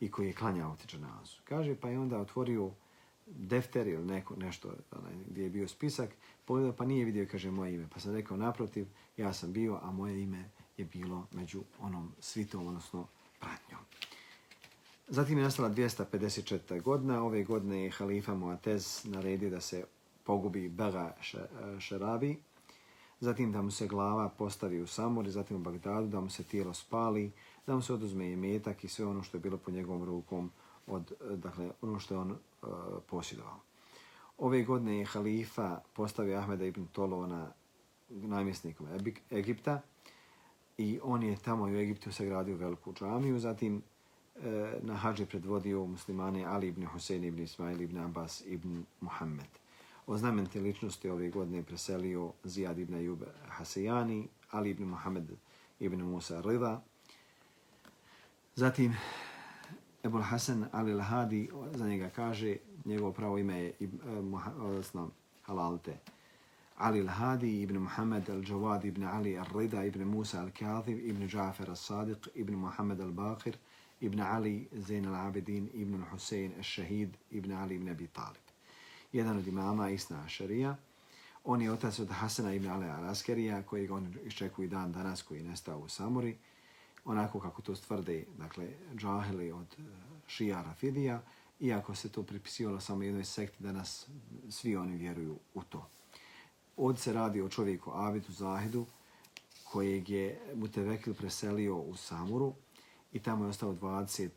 [0.00, 1.36] i koji je klanjao ti dženazu.
[1.44, 2.70] Kaže, pa je onda otvorio
[3.26, 6.10] defter ili neko, nešto onaj, gdje je bio spisak,
[6.44, 7.88] pogledao pa nije vidio, kaže, moje ime.
[7.94, 8.86] Pa sam rekao, naprotiv,
[9.16, 13.06] ja sam bio, a moje ime je bilo među onom svitom, odnosno
[13.40, 13.80] pratnjom.
[15.08, 16.82] Zatim je nastala 254.
[16.82, 17.22] godina.
[17.22, 19.84] Ove godine je halifa Muatez naredio da se
[20.24, 21.16] pogubi Bega
[21.78, 22.36] Šerabi,
[23.20, 26.74] zatim da mu se glava postavi u Samori, zatim u Bagdadu, da mu se tijelo
[26.74, 27.32] spali,
[27.66, 30.50] da mu se oduzme i metak i sve ono što je bilo po njegovom rukom,
[30.86, 32.36] od, eh, dakle, ono što je on e,
[33.06, 33.60] posjedovao.
[34.38, 37.52] Ove godine je halifa postavio Ahmeda ibn Tolona
[38.10, 38.86] namjesnikom
[39.30, 39.80] Egipta
[40.78, 43.82] i on je tamo u Egiptu sagradio veliku džamiju, zatim
[44.36, 49.59] e, na hađe predvodio muslimane Ali ibn Husein ibn Ismail ibn Abbas ibn Muhammed.
[50.10, 55.30] O znamenite ličnosti ove godine preselio Zijad ibn Ayub Hasijani, Ali ibn Muhammed
[55.80, 56.82] ibn Musa Rida.
[58.56, 58.96] Zatim
[60.02, 63.74] Ebul Hasan Ali Lahadi, za njega kaže, njegovo pravo ime je
[64.32, 65.10] uh, odnosno,
[65.42, 65.96] Halalte.
[66.76, 72.54] Ali Lahadi ibn Muhammed al-Jawad ibn Ali al-Rida ibn Musa al-Kathib ibn Ja'far al-Sadiq ibn
[72.54, 73.54] Muhammed al-Baqir
[74.00, 78.49] ibn Ali Zain al-Abidin ibn Hussein al-Shahid ibn Ali ibn Abi Talib
[79.12, 80.76] jedan od imama Isna Ašarija.
[81.44, 85.44] On je otac od Hasana ibn Ali al-Askerija, kojeg on iščekuje dan danas koji je
[85.44, 86.36] nestao u Samori.
[87.04, 89.82] Onako kako to stvrde, dakle, džahili od e,
[90.26, 91.22] Šija Rafidija,
[91.60, 94.06] iako se to pripisivalo samo jednoj sekti, danas
[94.48, 95.88] svi oni vjeruju u to.
[96.76, 98.86] Od se radi o čovjeku Abidu Zahidu,
[99.64, 102.54] kojeg je Mutevekil preselio u Samuru
[103.12, 104.28] i tamo je ostao 20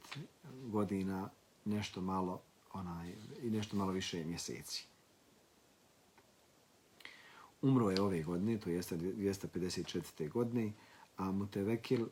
[0.63, 1.29] godina
[1.65, 2.41] nešto malo
[2.73, 4.85] onaj, i nešto malo više mjeseci.
[7.61, 10.29] Umro je ove godine, to jeste 254.
[10.29, 10.71] godine,
[11.17, 12.07] a Mutevekil,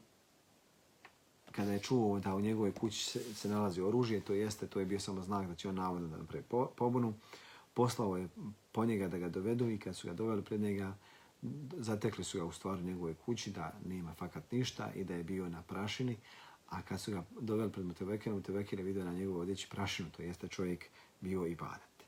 [1.51, 4.85] kada je čuo da u njegovoj kući se, se nalazi oružje, to jeste, to je
[4.85, 6.43] bio samo znak da će on navodno da napravi
[6.75, 7.13] pobunu,
[7.73, 8.27] poslao je
[8.71, 10.95] po njega da ga dovedu i kad su ga doveli pred njega,
[11.77, 15.49] zatekli su ga u stvaru njegove kući da nema fakat ništa i da je bio
[15.49, 16.17] na prašini,
[16.71, 20.21] A kad su ga doveli pred Mutevekira, Mutevekir je vidio na njegovu odjeći prašinu, to
[20.21, 20.85] jeste čovjek
[21.21, 22.03] bio i badat.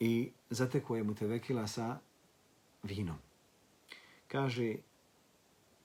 [0.00, 1.98] I zateko je Mutevekila sa
[2.82, 3.18] vinom.
[4.28, 4.74] Kaže,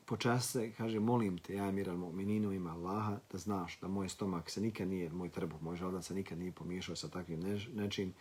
[0.06, 4.50] počas se, kaže, molim te, ja miral mu'mininu ima Allaha, da znaš da moj stomak
[4.50, 7.40] se nikad nije, moj trbuh, moj žaldan se nikad nije pomiješao sa takvim
[7.74, 8.14] nečim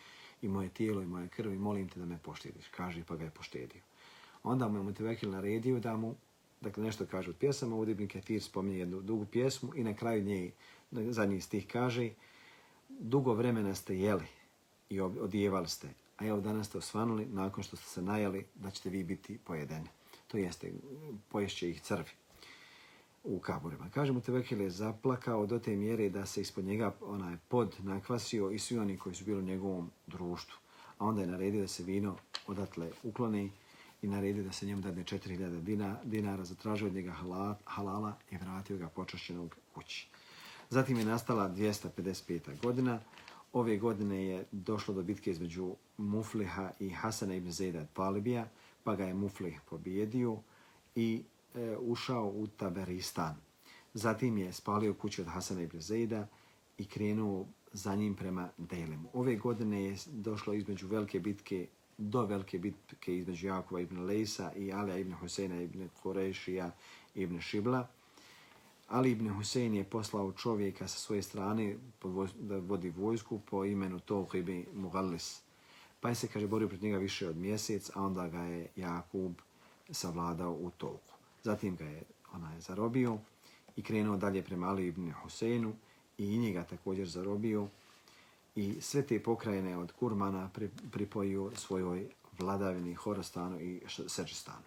[0.43, 2.69] i moje tijelo i moje krvi, molim te da me poštediš.
[2.69, 3.83] Kaže, pa ga je poštedio.
[4.43, 6.15] Onda mu je Mutevekil naredio da mu
[6.63, 10.25] dakle nešto kaže od pjesama, ovdje Ibn Ketir spominje jednu dugu pjesmu i na kraju
[10.25, 10.51] nje
[10.91, 12.11] zadnji stih kaže
[12.89, 14.27] dugo vremena ste jeli
[14.89, 18.91] i odijevali ste, a evo danas ste osvanuli nakon što ste se najeli da ćete
[18.91, 19.89] vi biti pojedeni.
[20.27, 20.73] To jeste,
[21.29, 22.11] poješće ih crvi
[23.25, 23.91] u kaburima.
[23.95, 28.51] Kaže mu Tevekil je zaplakao do te mjere da se ispod njega onaj pod nakvasio
[28.51, 30.59] i svi oni koji su bili u njegovom društvu.
[30.99, 33.51] A onda je naredio da se vino odatle ukloni
[34.03, 37.13] i naredio da se njemu dadne 4000 dinara, dinara zatražio od njega
[37.65, 40.09] halala i vratio ga počašćenog kući.
[40.71, 42.61] Zatim je nastala 255.
[42.63, 43.01] godina.
[43.53, 48.49] Ove godine je došlo do bitke između Mufliha i Hasana ibn Zejda Talibija,
[48.85, 50.37] pa ga je Muflih pobjedio
[50.95, 51.23] i
[51.55, 53.37] e, ušao u Taberistan.
[53.95, 56.27] Zatim je spalio kuću od Hasana ibn Zejda
[56.79, 59.09] i krenuo za njim prema Dejlemu.
[59.13, 61.69] Ove godine je došlo između velike bitke
[62.11, 66.71] do velike bitke između Jakova ibn Lejsa i Alija ibn Huseina ibn Korešija
[67.15, 67.89] ibn Šibla.
[68.89, 71.77] Ali ibn Husein je poslao čovjeka sa svoje strane
[72.41, 75.43] da vodi vojsku po imenu Tolk ibn Mughallis.
[76.01, 79.33] Pa je se, kaže, borio protiv njega više od mjesec, a onda ga je Jakub
[79.91, 81.15] savladao u Tolku.
[81.43, 83.19] Zatim ga je ona je zarobio
[83.77, 85.75] i krenuo dalje prema Ali ibn Huseinu
[86.19, 87.69] i njega također zarobio
[88.55, 90.51] i sve te pokrajine od Kurmana
[90.91, 94.65] pripojio svojoj vladavini Horostanu i Sečistanu.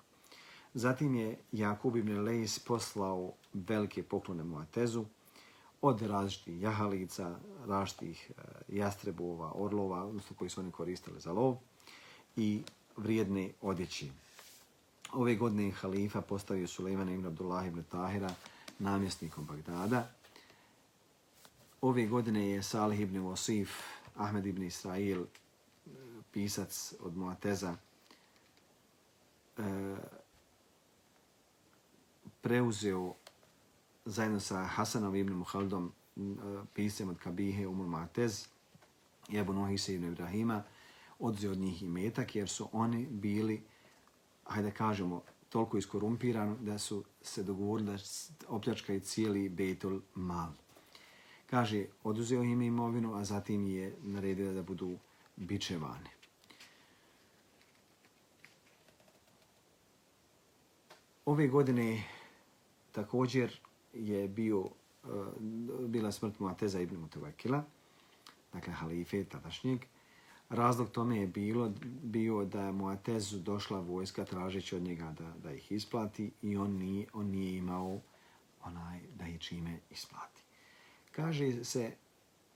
[0.74, 5.06] Zatim je Jakub ibn Lejs poslao velike poklone Muatezu
[5.82, 11.58] od različitih jahalica, različitih e, jastrebova, orlova, odnosno koji su oni koristili za lov
[12.36, 12.64] i
[12.98, 14.12] vrijedne odjeći.
[15.14, 18.30] Ove godine halifa postavio Sulejman ibn Abdullah ibn Tahira
[18.80, 20.12] namjesnikom Bagdada.
[21.86, 23.70] Ove godine je Salih ibn Wasif,
[24.16, 25.90] Ahmed ibn Israil, eh,
[26.32, 27.76] pisac od Muateza,
[29.58, 29.98] eh,
[32.42, 33.14] preuzeo
[34.06, 38.48] zajedno sa Hasanom ibn Muhaldom mm, eh, pisem od Kabihe Umul Muatez
[39.30, 40.64] i Ebu Nohise ibn Ibrahima,
[41.20, 43.64] odzeo od njih i metak jer su oni bili,
[44.46, 47.98] hajde kažemo, toliko iskorumpirani da su se dogovorili da
[48.48, 50.65] opljačkaju cijeli Betul Mal.
[51.50, 54.98] Kaže, oduzeo im imovinu, a zatim je naredio da budu
[55.36, 56.10] bičevani.
[61.26, 62.04] Ove godine
[62.92, 63.60] također
[63.94, 64.66] je bio,
[65.04, 65.08] eh,
[65.88, 67.64] bila smrt Muateza ibn Mutavakila,
[68.54, 69.86] dakle halife tadašnjeg.
[70.50, 71.72] Razlog tome je bilo,
[72.04, 76.72] bio da je Muatezu došla vojska tražeći od njega da, da ih isplati i on
[76.72, 78.00] nije, on nije imao
[78.64, 80.35] onaj da ih čime isplati.
[81.16, 81.92] Kaže se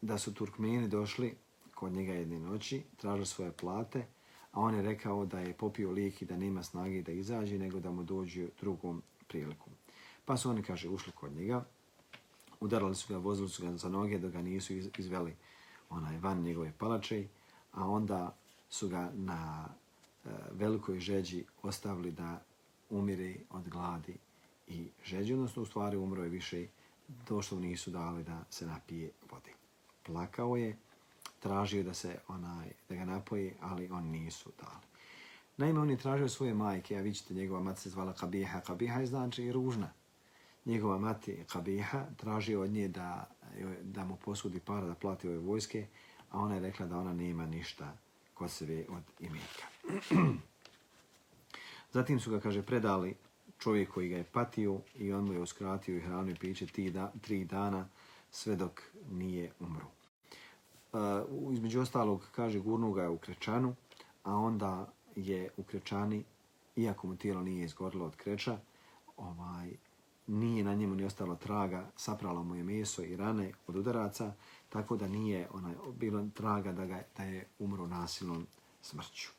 [0.02, 1.36] da su Turkmeni došli
[1.76, 4.06] kod njega jedne noći, tražili svoje plate,
[4.52, 7.80] a on je rekao da je popio lijek i da nema snage da izađe, nego
[7.80, 9.74] da mu dođe drugom prilikom.
[10.26, 11.66] Pa su oni, kaže, ušli kod njega,
[12.60, 15.36] udarali su ga, vozili su ga za noge da ga nisu izveli
[15.90, 17.28] onaj van njegove palače,
[17.72, 18.36] a onda
[18.70, 19.68] su ga na
[20.26, 22.42] e, velikoj žeđi ostavili da
[22.90, 24.18] umire od gladi
[24.68, 26.68] i žeđi, odnosno u stvari umro je više
[27.28, 29.52] to što nisu dali da se napije vode.
[30.04, 30.78] Plakao je,
[31.40, 34.90] tražio da se onaj da ga napoji, ali on nisu dali.
[35.58, 38.62] Naime, on je tražio svoje majke, a vi ćete, njegova mati se zvala Kabiha.
[38.62, 39.92] Kabiha je znači i ružna.
[40.66, 43.30] Njegova mati Kabiha tražio od nje da,
[43.82, 45.88] da mu posudi para da plati ove vojske,
[46.32, 47.94] a ona je rekla da ona nema ništa
[48.34, 49.64] kod sebe od imetka.
[51.94, 53.16] Zatim su ga, kaže, predali
[53.60, 56.92] čovjek koji ga je patio i on mu je uskratio i hranu i piće ti
[56.92, 57.88] da, tri dana
[58.32, 59.86] sve dok nije umro.
[60.94, 63.76] Uh, između ostalog, kaže, gurnu ga je u krečanu,
[64.24, 66.24] a onda je u krečani,
[66.76, 68.58] iako mu tijelo nije izgorilo od kreča,
[69.18, 69.72] ovaj,
[70.28, 74.34] nije na njemu ni ostalo traga, sapralo mu je meso i rane od udaraca,
[74.70, 78.48] tako da nije onaj, bilo traga da, ga, da je umro nasilnom
[78.82, 79.30] smrću.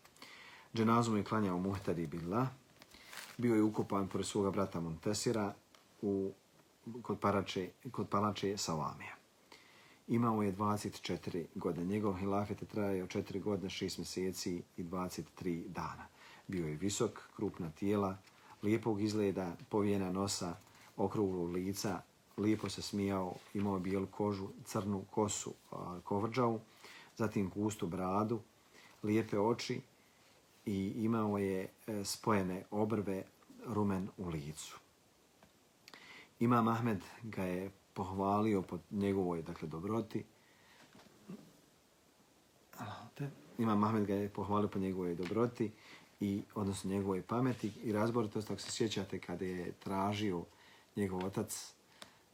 [0.75, 2.49] Dženazu je klanjao Muhtadi Billah,
[3.40, 5.55] bio je ukopan pored svoga brata Montesira
[6.03, 6.33] u,
[7.03, 9.16] kod, parače, kod palače Salamija.
[10.09, 11.87] Imao je 24 godine.
[11.87, 16.07] Njegov hilafet je trajao 4 godine, 6 mjeseci i 23 dana.
[16.48, 18.18] Bio je visok, krupna tijela,
[18.62, 20.57] lijepog izgleda, povijena nosa,
[20.96, 22.03] okruglog lica,
[22.37, 25.55] lijepo se smijao, imao bijelu kožu, crnu kosu,
[26.05, 26.61] kovrđavu,
[27.16, 28.40] zatim gustu bradu,
[29.03, 29.81] lijepe oči
[30.66, 33.25] i imao je e, spojene obrve
[33.66, 34.79] rumen u licu.
[36.40, 40.25] Imam Ahmed ga je pohvalio po njegovoj dakle, dobroti.
[43.59, 45.70] Imam Ahmed ga je pohvalio po njegovoj dobroti
[46.20, 48.51] i odnosno njegovoj pameti i razboritost.
[48.51, 50.44] Ako se sjećate kada je tražio
[50.96, 51.75] njegov otac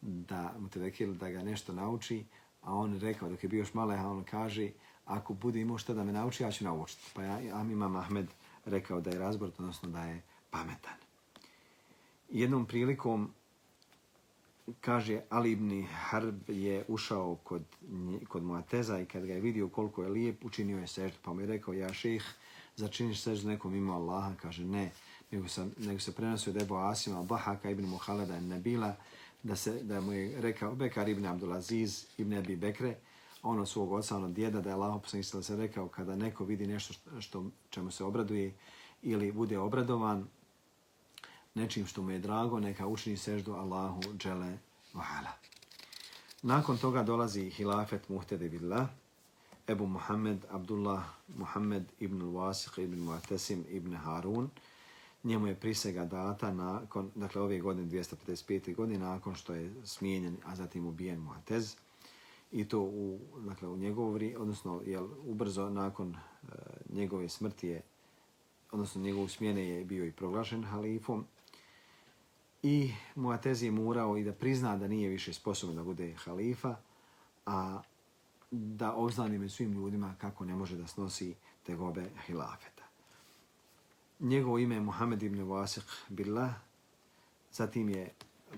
[0.00, 2.24] da mu te vekil da ga nešto nauči,
[2.62, 4.70] a on rekao dok je bio još male, a on kaže
[5.06, 7.02] ako bude imao šta da me nauči, ja ću naučiti.
[7.14, 8.26] Pa ja, ja imam Ahmed
[8.64, 10.94] rekao da je razbor, odnosno da je pametan.
[12.30, 13.30] Jednom prilikom
[14.80, 17.62] kaže Ali ibn Harb je ušao kod,
[18.28, 21.16] kod Muateza i kad ga je vidio koliko je lijep, učinio je seždu.
[21.22, 22.34] Pa mu je rekao, ja ših,
[22.76, 24.34] začiniš seždu nekom ima Allaha?
[24.42, 24.90] Kaže, ne,
[25.30, 28.96] nego, sam, nego se prenosio da je Asima, Bahaka ibn Muhaleda je Nebila,
[29.42, 32.94] da, se, da mu je rekao Bekar ibn Abdulaziz ibn Abi Bekre,
[33.42, 36.94] ono svog oca, ono djeda, da je Allah poslanik se rekao kada neko vidi nešto
[37.20, 38.54] što, čemu se obraduje
[39.02, 40.26] ili bude obradovan
[41.54, 44.58] nečim što mu je drago, neka učini seždu Allahu džele
[44.94, 45.32] vahala.
[46.42, 48.88] Nakon toga dolazi hilafet Muhtede Billah,
[49.68, 51.02] Ebu Muhammed Abdullah
[51.36, 54.50] Muhammed ibn Wasiq ibn Mu'tasim ibn Harun.
[55.24, 58.74] Njemu je prisega data nakon, dakle ove godine 255.
[58.74, 61.76] godine nakon što je smijenjen, a zatim ubijen Mu'tez.
[62.52, 66.48] I to u, dakle, u njegovo vrijeme, odnosno jel, ubrzo nakon e,
[66.88, 67.82] njegove smrti je,
[68.70, 71.26] odnosno njegovu smjene je bio i proglašen halifom.
[72.62, 76.76] I Muatez je morao i da prizna da nije više sposoban da bude halifa,
[77.46, 77.82] a
[78.50, 82.84] da obznani među svim ljudima kako ne može da snosi tegobe hilafeta.
[84.20, 86.54] Njegovo ime je Muhammed ibn Wasiq Billah,
[87.52, 88.10] zatim je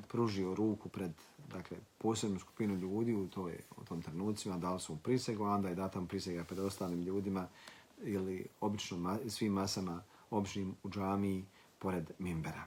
[0.08, 1.10] pružio ruku pred
[1.52, 5.68] dakle, posebnu skupinu ljudi u, toj, u tom trenucima, dali su mu prisegu, a onda
[5.68, 7.48] je datan prisega pred ostalim ljudima
[8.02, 11.44] ili obično ma, svim masama, običnim u džamiji,
[11.78, 12.64] pored mimbera.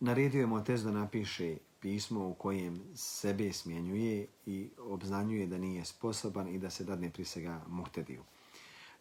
[0.00, 6.48] Naredio je Motez da napiše pismo u kojem sebe smjenjuje i obznanjuje da nije sposoban
[6.48, 8.22] i da se dadne prisega Muhtediju.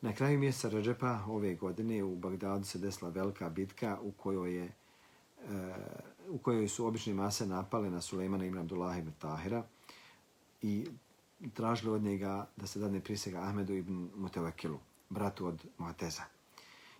[0.01, 4.64] Na kraju mjeseca Ređepa ove godine u Bagdadu se desila velika bitka u kojoj, je,
[4.64, 4.72] e,
[6.30, 9.64] u kojoj su obične mase napale na Sulejmana ibn Abdullah ibn Tahira
[10.62, 10.88] i
[11.54, 16.24] tražili od njega da se dadne prisega Ahmedu ibn Mutevakilu, bratu od Muateza.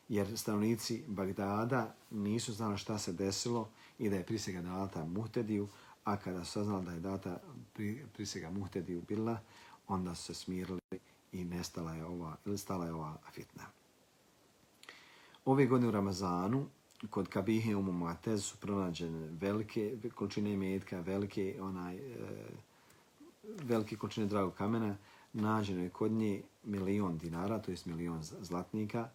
[0.10, 3.70] Jer stanovnici Bagdada nisu znali šta se desilo
[4.00, 5.68] i da je prisega data Muhtediju,
[6.04, 7.40] a kada su saznali da je data
[8.14, 9.40] prisega Muhtediju bila,
[9.88, 10.80] onda su se smirili
[11.32, 13.64] i nestala je ova, ili stala je ova fitna.
[15.46, 16.68] Ove godine u Ramazanu,
[17.10, 22.02] kod Kabihe u Mumatez su pronađene velike količine metka, velike, onaj, e,
[23.44, 24.98] velike količine dragog kamena,
[25.34, 29.10] nađeno je kod nje milion dinara, to jest milion zlatnika,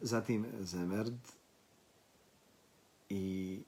[0.00, 1.14] zatim zemerd
[3.08, 3.62] i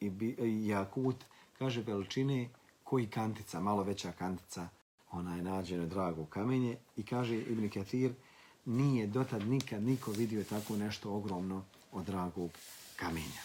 [0.00, 1.24] i, i jakut,
[1.58, 2.48] kaže veličine
[2.84, 4.68] koji kantica, malo veća kantica,
[5.10, 8.14] ona je nađeno drago kamenje i kaže Ibn Kathir,
[8.64, 11.64] nije dotad nikad niko vidio tako nešto ogromno
[11.94, 12.50] od dragog
[12.96, 13.42] kamenja.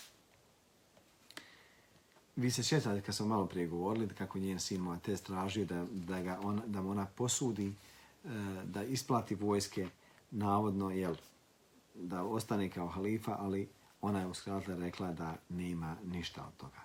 [2.35, 6.21] Vi se sjećate kad smo malo prije govorili kako njen sin Moatez tražio da, da,
[6.21, 7.73] ga on, da mu ona posudi e,
[8.63, 9.87] da isplati vojske
[10.31, 11.15] navodno jel,
[11.95, 13.69] da ostane kao halifa, ali
[14.01, 16.81] ona je uskratila rekla da nema ništa od toga.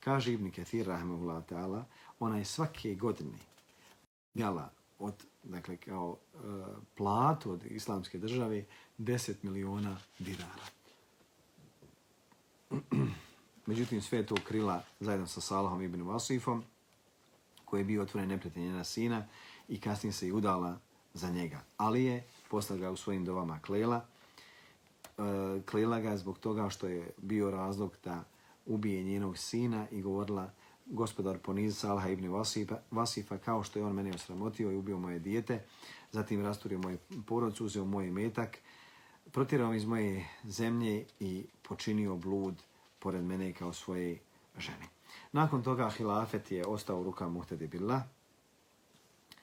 [0.00, 1.84] Kaže Ibn Kathir, rahmehullah ta'ala,
[2.20, 3.38] ona je svake godine
[4.34, 6.38] jala od, dakle, kao e,
[6.96, 8.64] platu od islamske države
[8.98, 10.77] 10 miliona dinara.
[13.66, 16.64] Međutim, sve to krila zajedno sa Salahom ibn Vasifom,
[17.64, 19.26] koji je bio otvoren neprijatelj njena sina
[19.68, 20.78] i kasnije se i udala
[21.14, 21.60] za njega.
[21.76, 24.04] Ali je posla ga u svojim dovama klela,
[25.18, 25.24] uh,
[25.64, 28.24] klela ga zbog toga što je bio razlog da
[28.66, 30.50] ubije njenog sina i govorila
[30.86, 35.18] gospodar ponizi Salaha ibn Vasifa, Vasifa kao što je on mene osramotio i ubio moje
[35.18, 35.64] dijete,
[36.12, 38.58] zatim rasturio moje porodcu, uzeo moj metak,
[39.32, 42.62] protirao iz moje zemlje i počinio blud
[42.98, 44.18] pored mene kao svoje
[44.58, 44.88] žene.
[45.32, 48.02] Nakon toga hilafet je ostao u rukama Muhtadi Billah.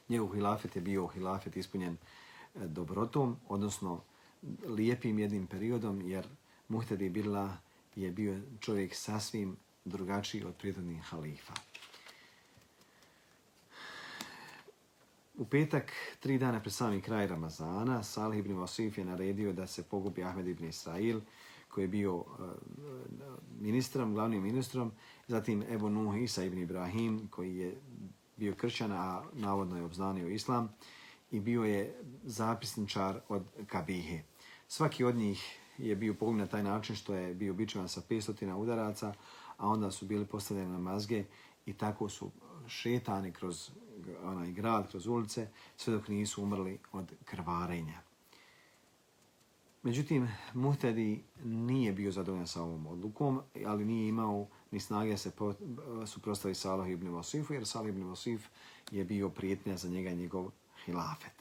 [0.09, 1.97] Njegov hilafet je bio hilafet ispunjen e,
[2.67, 4.01] dobrotom, odnosno
[4.67, 6.27] lijepim jednim periodom, jer
[6.67, 7.51] Muhtedi Billah
[7.95, 11.53] je bio čovjek sasvim drugačiji od prijedodnih halifa.
[15.37, 19.83] U petak, tri dana pred sami kraj Ramazana, Salih ibn Vasif je naredio da se
[19.83, 21.21] pogubi Ahmed ibn Israil,
[21.75, 22.43] koji je bio eh,
[23.59, 24.91] ministrom, glavnim ministrom,
[25.27, 27.77] zatim Ebu Nuh Isa ibn Ibrahim, koji je
[28.37, 30.69] bio kršćan, a navodno je obznanio islam,
[31.31, 34.21] i bio je zapisničar od Kabihe.
[34.67, 38.53] Svaki od njih je bio pogled na taj način što je bio bičevan sa 500
[38.53, 39.13] udaraca,
[39.57, 41.25] a onda su bili postavljeni na mazge
[41.65, 42.31] i tako su
[42.67, 43.71] šetani kroz
[44.23, 45.47] onaj grad, kroz ulice,
[45.77, 48.04] sve dok nisu umrli od krvarenja.
[49.85, 55.31] Međutim, Muhtedi nije bio zadovoljan sa ovom odlukom, ali nije imao ni snage se
[56.05, 58.47] suprostaviti Salah ibn Vasifu, jer Salah ibn Vasif
[58.91, 60.51] je bio prijetnja za njega i njegov
[60.85, 61.31] hilafet.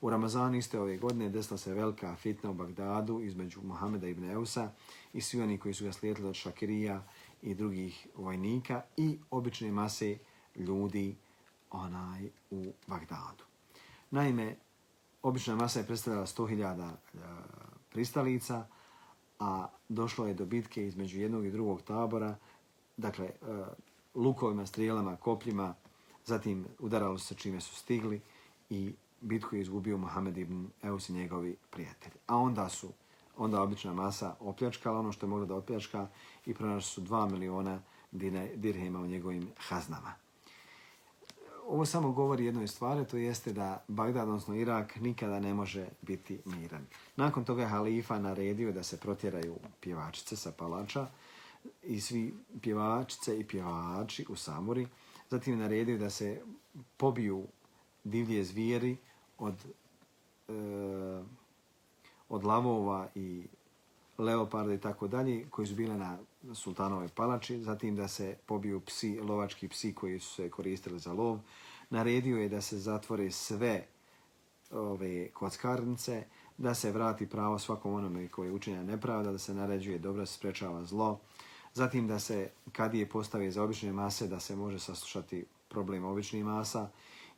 [0.00, 4.72] U Ramazanu iste ove godine desila se velika fitna u Bagdadu između Mohameda ibn Eusa
[5.12, 7.06] i svi oni koji su ga slijedili od Šakirija
[7.42, 10.18] i drugih vojnika i obične mase
[10.56, 11.16] ljudi
[11.70, 13.44] onaj u Bagdadu.
[14.10, 14.56] Naime,
[15.22, 16.92] obična masa je predstavljala 100.000
[17.98, 18.66] pristalica,
[19.38, 22.36] a došlo je do bitke između jednog i drugog tabora,
[22.96, 23.32] dakle, e,
[24.14, 25.74] lukovima, strijelama, kopljima,
[26.24, 28.20] zatim udaralo se čime su stigli
[28.70, 32.14] i bitku je izgubio Mohamed ibn Eus i njegovi prijatelji.
[32.26, 32.92] A onda su
[33.36, 36.08] onda obična masa opljačkala ono što je mogla da opljačka
[36.46, 37.80] i pronašli su 2 miliona
[38.54, 40.14] dirhema u njegovim haznama.
[41.68, 46.40] Ovo samo govori jednoj stvari, to jeste da Bagdad, odnosno Irak, nikada ne može biti
[46.44, 46.86] miran.
[47.16, 51.06] Nakon toga je halifa naredio da se protjeraju pjevačice sa palača
[51.82, 54.86] i svi pjevačice i pjevači u Samuri.
[55.30, 56.40] Zatim je naredio da se
[56.96, 57.46] pobiju
[58.04, 58.96] divlje zvijeri
[59.38, 59.54] od,
[60.48, 60.52] e,
[62.28, 63.46] od lavova i
[64.18, 66.18] leoparda i tako dalje, koji su bile na
[66.54, 71.38] sultanove palači, zatim da se pobiju psi, lovački psi koji su se koristili za lov,
[71.90, 73.86] naredio je da se zatvore sve
[74.70, 76.24] ove kockarnice,
[76.58, 80.34] da se vrati pravo svakom onome koji je učenja nepravda, da se naređuje dobro, se
[80.34, 81.20] sprečava zlo,
[81.74, 86.44] zatim da se kad je postave za obične mase, da se može saslušati problem običnih
[86.44, 86.88] masa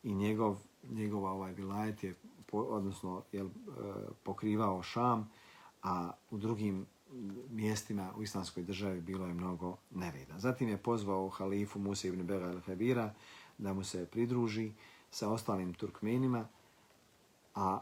[0.03, 0.57] i njegov,
[0.91, 2.15] njegova ovaj vilajet je,
[2.47, 3.47] po, odnosno, je eh,
[4.23, 5.31] pokrivao šam,
[5.83, 6.87] a u drugim
[7.51, 10.39] mjestima u islamskoj državi bilo je mnogo nevida.
[10.39, 13.11] Zatim je pozvao halifu Musa ibn Bega al-Habira
[13.59, 14.73] da mu se pridruži
[15.11, 16.49] sa ostalim Turkmenima,
[17.55, 17.81] a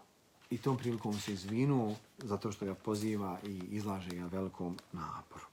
[0.50, 5.44] i tom prilikom se izvinuo zato što ga poziva i izlaže ga velikom naporu.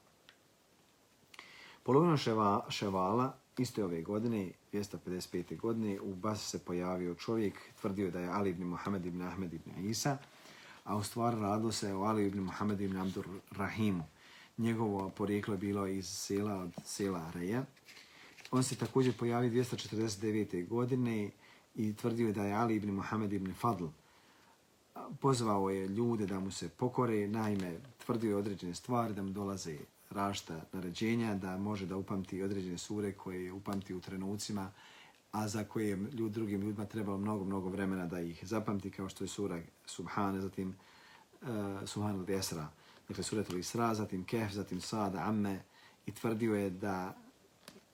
[1.83, 5.57] Polovina ševa, ševala iste ove godine, 255.
[5.57, 9.89] godine, u Bas se pojavio čovjek, tvrdio da je Ali ibn Muhammed ibn Ahmed ibn
[9.89, 10.17] Isa,
[10.85, 14.03] a u stvari radilo se o Ali ibn Muhammed ibn Abdur Rahimu.
[14.57, 17.65] Njegovo porijeklo je bilo iz sela od sela Reja.
[18.51, 20.67] On se također pojavio 249.
[20.67, 21.31] godine
[21.75, 23.85] i tvrdio da je Ali ibn Muhammed ibn Fadl.
[25.19, 29.77] Pozvao je ljude da mu se pokore, naime, tvrdio je određene stvari, da mu dolaze
[30.09, 34.71] rašta naređenja, da može da upamti određene sure koje je upamti u trenucima,
[35.35, 39.23] a za koje ljud, drugim ljudima trebalo mnogo, mnogo vremena da ih zapamti, kao što
[39.23, 40.75] je sura Subhane, zatim
[41.41, 41.47] uh,
[41.85, 42.67] Subhane od Esra,
[43.07, 45.63] dakle surat od Isra, zatim Kef, zatim Sada, Amme,
[46.05, 47.17] i tvrdio je da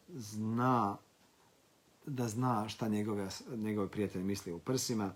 [0.09, 0.97] zna
[2.05, 5.13] da zna šta njegove, njegove prijatelje misli u prsima,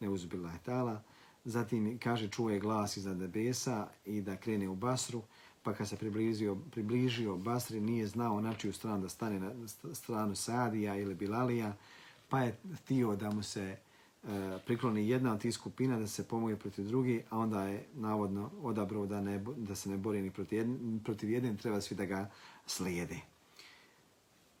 [0.00, 1.02] ne uzbila je tala,
[1.44, 5.22] zatim kaže čuje glas iza nebesa i da krene u Basru,
[5.64, 10.34] pa kad se približio, približio Basri, nije znao na čiju stranu da stane na stranu
[10.34, 11.76] Sadija ili Bilalija,
[12.28, 13.76] pa je htio da mu se
[14.24, 18.50] e, prikloni jedna od tih skupina da se pomoje protiv drugi, a onda je navodno
[18.62, 22.04] odabrao da, ne, da se ne bori ni protiv, jedne, protiv jedne, treba svi da
[22.04, 22.30] ga
[22.66, 23.20] slijede.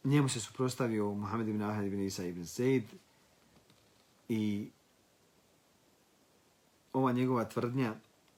[0.04, 2.84] Njemu se suprostavio Muhammed ibn Ahad ibn Isa ibn Zaid
[4.28, 4.70] i
[6.92, 7.94] ova njegova tvrdnja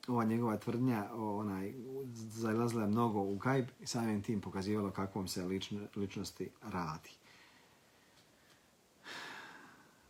[0.09, 1.75] ova njegova tvrdnja onaj,
[2.17, 7.11] zalazila mnogo u gajb i samim tim pokazivalo kakvom se lično, ličnosti radi.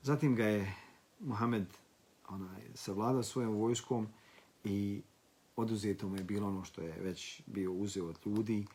[0.02, 0.74] Zatim ga je
[1.20, 1.66] Muhammed
[2.28, 4.08] onaj, savladao svojom vojskom
[4.64, 5.02] i
[5.56, 8.66] oduzeto mu je bilo ono što je već bio uzeo od ljudi.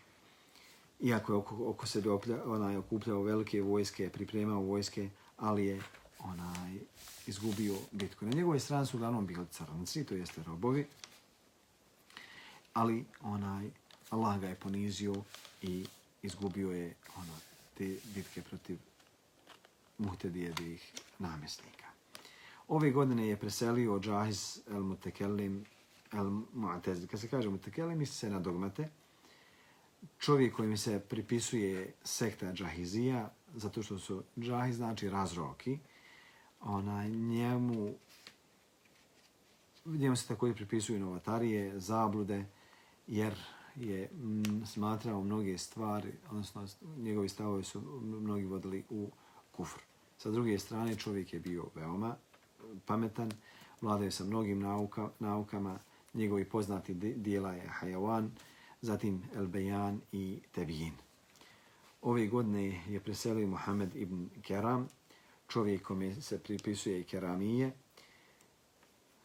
[0.99, 5.81] Iako je oko, oko sebe oplja, onaj, okupljao velike vojske, pripremao vojske, ali je
[6.19, 6.79] onaj
[7.27, 8.25] izgubio bitku.
[8.25, 10.87] Na njegovoj strani su uglavnom bili crnci, to jeste robovi,
[12.73, 13.69] ali onaj
[14.09, 15.15] Allah ga je ponizio
[15.61, 15.85] i
[16.21, 17.33] izgubio je ono
[17.77, 18.77] te bitke protiv
[19.97, 21.85] muhtedijevih namjesnika.
[22.67, 25.65] Ove godine je preselio Džahiz el Mutekellim
[26.13, 27.07] el Mu'tezil.
[27.07, 28.89] Kad se kaže Mutekellim, misli se na dogmate.
[30.19, 35.79] Čovjek kojim se pripisuje sekta Džahizija, zato što su Džahiz znači razroki,
[36.61, 37.93] ona njemu
[39.85, 42.45] njemu se također pripisuju novatarije, zablude,
[43.11, 43.33] jer
[43.75, 49.09] je mm, smatrao mnoge stvari, odnosno njegovi stavovi su mnogi vodili u
[49.51, 49.79] kufr.
[50.17, 52.15] Sa druge strane, čovjek je bio veoma
[52.85, 53.31] pametan,
[53.81, 55.79] vladao sa mnogim nauka, naukama,
[56.13, 58.29] njegovi poznati dijela je Hayawan,
[58.81, 60.93] zatim El Bejan i Tebijin.
[62.01, 64.87] Ove godine je preselio Muhammed ibn Keram,
[65.47, 67.71] čovjek kome se pripisuje i Keramije,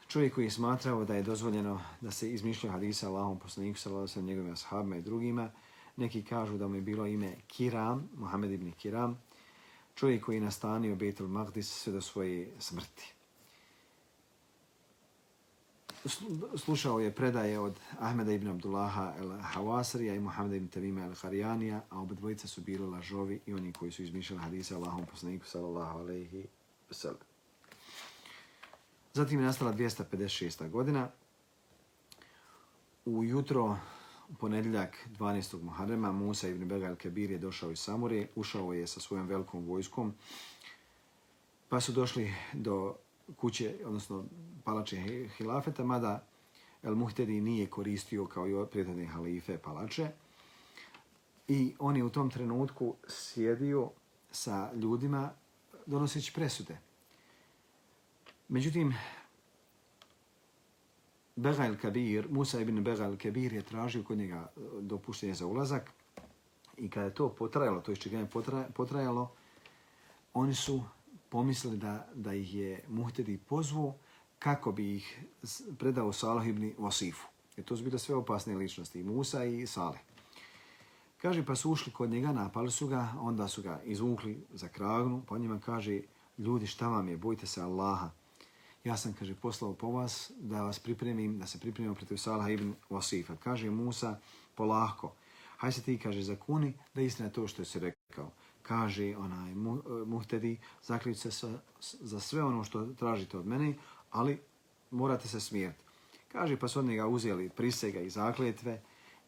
[0.09, 4.29] čovjek koji je smatrao da je dozvoljeno da se izmišlja hadisa Allahom poslaniku sallallahu alejhi
[4.29, 5.51] njegovim ashabima i drugima.
[5.97, 9.19] Neki kažu da mu je bilo ime Kiram, Muhammed ibn Kiram,
[9.95, 13.13] čovjek koji je nastanio Betul Magdis sve do svoje smrti.
[16.57, 22.15] Slušao je predaje od Ahmeda ibn Abdullaha el-Hawasrija i Muhammeda ibn Tavima el-Harijanija, a oba
[22.15, 26.47] dvojica su bili lažovi i oni koji su izmišljali hadise Allahom poslaniku sallallahu alejhi
[26.89, 27.36] ve sellem.
[29.17, 30.71] Zatim je nastala 256.
[30.71, 31.09] godina.
[33.05, 33.79] U jutro,
[34.29, 35.63] u ponedjeljak 12.
[35.63, 40.15] Muharrema, Musa ibn Begal Kebir je došao iz Samure, ušao je sa svojom velikom vojskom,
[41.69, 42.95] pa su došli do
[43.37, 44.25] kuće, odnosno
[44.65, 46.27] palače Hilafeta, mada
[46.83, 50.09] El Muhtedi nije koristio kao i prijetane halife palače.
[51.49, 53.91] I on je u tom trenutku sjedio
[54.31, 55.31] sa ljudima
[55.87, 56.86] donoseći presude.
[58.49, 58.95] Međutim,
[61.37, 65.91] Begal Kabir, Musa ibn Begal Kabir je tražio kod njega e, dopuštenje za ulazak
[66.77, 68.29] i kada je to potrajalo, to je je
[68.75, 69.33] potrajalo,
[70.35, 70.83] oni su
[71.29, 73.95] pomislili da, da ih je Muhtedi pozvao
[74.39, 75.25] kako bi ih
[75.79, 77.27] predao Salah ibn Wasifu.
[77.57, 80.01] Jer to su bile sve opasne ličnosti, i Musa i Saleh.
[81.23, 85.23] Kaže, pa su ušli kod njega, napali su ga, onda su ga izvukli za kragnu,
[85.29, 86.01] pa njima kaže,
[86.39, 88.11] ljudi šta vam je, bojte se Allaha.
[88.87, 92.75] Ja sam, kaže, poslao po vas da vas pripremim, da se pripremimo protiv Salaha ibn
[92.91, 93.37] Wasifa.
[93.37, 94.19] Kaže Musa,
[94.55, 95.13] polahko,
[95.57, 98.31] haj se ti, kaže, zakuni da istina to što je se rekao.
[98.63, 99.55] Kaže onaj e,
[100.07, 103.75] muhtedi, zaključ se sa, za sve ono što tražite od mene,
[104.11, 104.39] ali
[104.91, 105.83] morate se smijeti.
[106.33, 108.83] Kaže, pa su od njega uzeli prisega i zakletve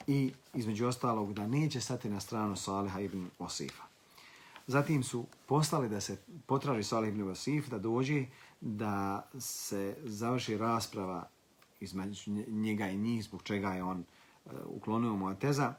[0.07, 3.89] i između ostalog da neće stati na stranu Saliha ibn Wasifa.
[4.69, 8.27] Zatim su poslali da se potraži Salih ibn Wasif da dođe
[8.61, 11.29] da se završi rasprava
[11.81, 15.75] između njega i njih zbog čega je on e, uklonio mu ateza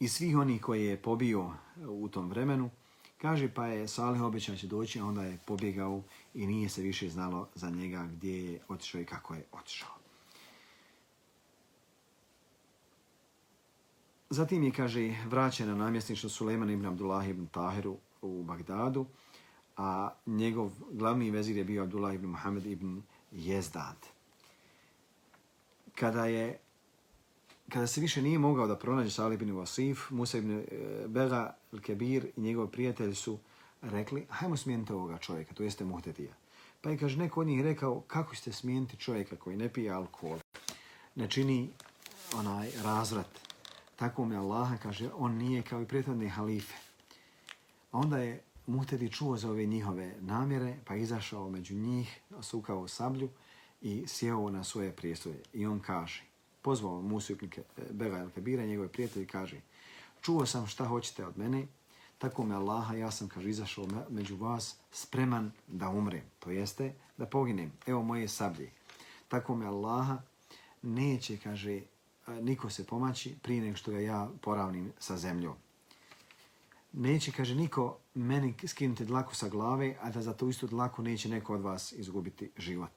[0.00, 2.70] i svih onih koje je pobio e, u tom vremenu.
[3.18, 6.02] Kaže pa je Salih obećao će doći, a onda je pobjegao
[6.34, 10.00] i nije se više znalo za njega gdje je otišao i kako je otišao.
[14.30, 19.06] Zatim je, kaže, vraćen na namjesništvo Suleiman ibn Abdullah ibn Tahiru u Bagdadu,
[19.80, 23.02] a njegov glavni vezir je bio Abdullah ibn Muhammed ibn
[23.32, 23.96] Jezdad.
[25.94, 26.58] Kada je
[27.68, 30.64] kada se više nije mogao da pronađe Salih ibn Wasif, Musa ibn e,
[31.06, 33.38] Bega al-Kebir i njegov prijatelj su
[33.82, 36.32] rekli, hajmo smijeniti ovoga čovjeka, to jeste Muhtedija.
[36.80, 40.38] Pa je, kaže, neko od njih rekao, kako ste smijeniti čovjeka koji ne pije alkohol,
[41.14, 41.70] ne čini
[42.36, 43.40] onaj razvrat,
[43.96, 46.74] tako mi Allaha, kaže, on nije kao i prijateljne halife.
[47.92, 48.40] A onda je
[48.70, 53.28] Muhtedi čuo za ove njihove namjere, pa izašao među njih, sukao sablju
[53.80, 55.42] i sjeo na svoje prijestoje.
[55.52, 56.24] I on kaže,
[56.62, 59.60] pozvao Musu ibn e, Bega el Kabira, njegove prijatelji, kaže,
[60.20, 61.66] čuo sam šta hoćete od mene,
[62.18, 67.26] tako me Allaha, ja sam, kaže, izašao među vas, spreman da umrem, to jeste, da
[67.26, 68.70] poginem, evo moje sablje.
[69.28, 70.22] Tako me Allaha,
[70.82, 71.82] neće, kaže, e,
[72.42, 75.54] niko se pomaći prije nego što ga ja poravnim sa zemljom.
[76.92, 81.28] Neće, kaže, niko meni skinuti dlaku sa glave, a da za tu istu dlaku neće
[81.28, 82.90] neko od vas izgubiti život.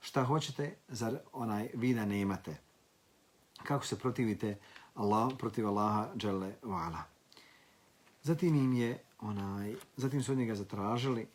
[0.00, 2.56] Šta hoćete, zar onaj vida nemate?
[3.62, 4.58] Kako se protivite
[4.94, 7.02] Allah, protiv Allaha, dželle vala?
[8.22, 11.26] Zatim im je, onaj, zatim su od njega zatražili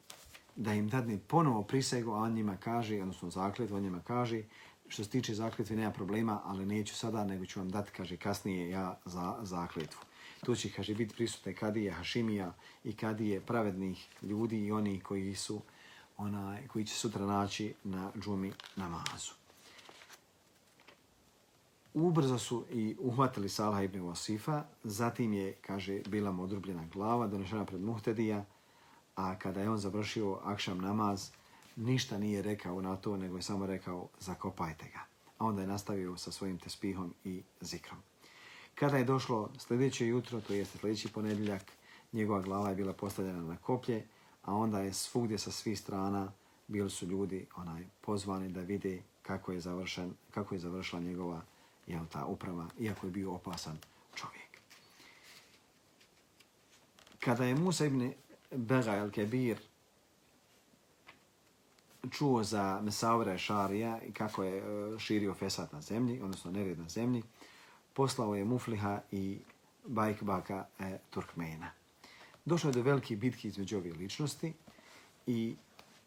[0.56, 4.44] da im dadne ponovo prisegu, a on njima kaže, odnosno zakljet, on njima kaže,
[4.88, 8.70] što se tiče zakljetve nema problema, ali neću sada, nego ću vam dati, kaže, kasnije
[8.70, 10.00] ja za zakljetvu.
[10.44, 15.62] Tu će, kaže, biti prisutne kadije Hašimija i kadije pravednih ljudi i oni koji su
[16.18, 19.32] onaj, koji će sutra naći na džumi namazu.
[21.94, 27.66] Ubrzo su i uhvatili Salah ibn Wasifa, zatim je, kaže, bila mu odrubljena glava, donešena
[27.66, 28.46] pred Muhtedija,
[29.16, 31.32] a kada je on završio akšam namaz,
[31.76, 35.00] ništa nije rekao na to, nego je samo rekao zakopajte ga.
[35.38, 38.00] A onda je nastavio sa svojim tespihom i zikrom.
[38.76, 41.64] Kada je došlo sljedeće jutro, to jeste sljedeći ponedjeljak,
[42.14, 44.06] njegova glava je bila postavljena na koplje,
[44.44, 46.32] a onda je svugdje sa svih strana
[46.68, 51.42] bili su ljudi onaj pozvani da vide kako je završen, kako je završila njegova
[51.88, 53.78] jel, ta uprava, iako je bio opasan
[54.16, 54.44] čovjek.
[57.20, 58.14] Kada je Musa ibn
[58.52, 59.58] Bega el-Kebir
[62.12, 66.90] čuo za Mesaura Šarija i kako je e, širio fesat na zemlji, odnosno nered na
[66.90, 67.24] zemlji,
[67.94, 69.40] poslao je Mufliha i
[69.88, 71.72] Bajkbaka e, Turkmena.
[72.46, 74.54] Došlo je do velike bitke između ove ličnosti
[75.28, 75.56] i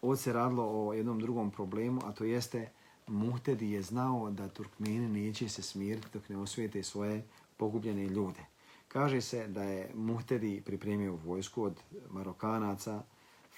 [0.02, 2.68] ovdje se radilo o jednom drugom problemu, a to jeste
[3.06, 7.24] Muhtedi je znao da Turkmeni neće se smiriti dok ne osvijete svoje
[7.56, 8.40] pogubljene ljude.
[8.88, 11.80] Kaže se da je Muhtedi pripremio vojsku od
[12.10, 13.02] Marokanaca,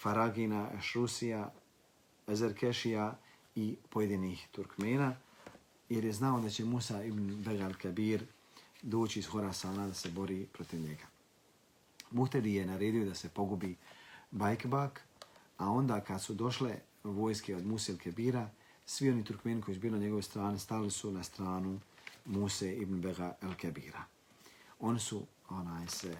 [0.02, 1.52] Faragina, Šrusija,
[2.26, 3.18] Ezerkešija
[3.54, 5.16] i pojedinih Turkmena,
[5.88, 8.26] jer je znao da će Musa ibn Begal Kabir
[8.82, 11.06] doći iz Horasana da se bori protiv njega.
[12.10, 13.76] Muhtedi je naredio da se pogubi
[14.30, 15.02] Bajkbak,
[15.56, 18.50] a onda kad su došle vojske od Musa ibn Kabira,
[18.86, 21.80] svi oni Turkmeni koji su bili na njegove strane stali su na stranu
[22.24, 24.04] Muse ibn Bega el Kabira.
[24.80, 26.16] Oni su onaj se e,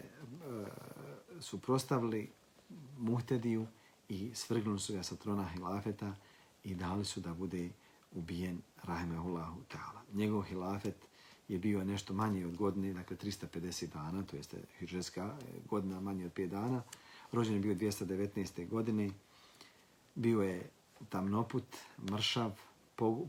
[1.41, 2.31] suprostavili
[2.99, 3.67] Muhtediju
[4.09, 6.15] i svrgnuli su ga sa trona hilafeta
[6.65, 7.71] i dali su da bude
[8.19, 10.03] ubijen rahimehullahu ta'ala.
[10.13, 10.97] Njegov hilafet
[11.49, 16.27] je bio nešto manje od godine, dakle 350 dana, to jeste hiržeska e, godina manje
[16.27, 16.83] od 5 dana.
[17.33, 18.69] Rođen je bio 219.
[18.69, 19.11] godine.
[20.15, 20.71] Bio je
[21.09, 21.77] tamnoput,
[22.11, 22.61] mršav,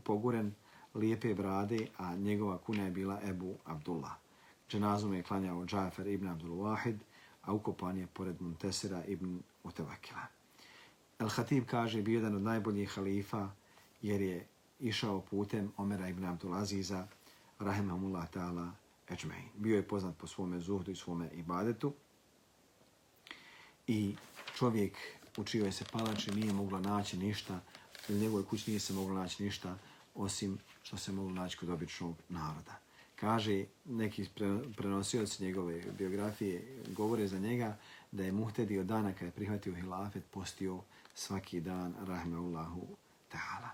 [0.04, 0.54] poguren,
[0.94, 4.12] lijepe brade, a njegova kuna je bila Ebu Abdullah.
[4.70, 6.98] Dženazom je klanjao Džafer ibn Abdul Wahid,
[7.42, 10.26] a ukopan je pored Montesira ibn Utevakila.
[11.18, 13.48] El-Hatib kaže bio jedan od najboljih halifa
[14.02, 14.46] jer je
[14.80, 17.06] išao putem Omera ibn Abdul Aziza,
[17.58, 18.70] rahimahumullah ta'ala,
[19.10, 19.48] ečmein.
[19.54, 21.92] Bio je poznat po svome zuhdu i svome ibadetu.
[23.86, 24.16] I
[24.58, 24.96] čovjek
[25.36, 27.60] u čijoj se palači nije moglo naći ništa,
[28.08, 29.78] u njegovoj kući nije se moglo naći ništa,
[30.14, 32.78] osim što se moglo naći kod običnog naroda.
[33.16, 34.28] Kaže, neki
[34.76, 37.76] prenosioci njegove biografije govore za njega
[38.12, 40.80] da je Muhtedi od dana kada je prihvatio hilafet postio
[41.14, 42.96] svaki dan, rahmeullahu
[43.32, 43.68] ta'ala.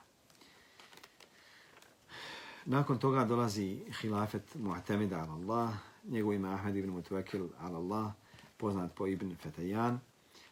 [2.69, 8.13] Nakon toga dolazi hilafet Mu'tamida ala Allah, njegov ima Ahmed ibn Mutwakil ala Allah,
[8.57, 10.01] poznat po Ibn Fetajan.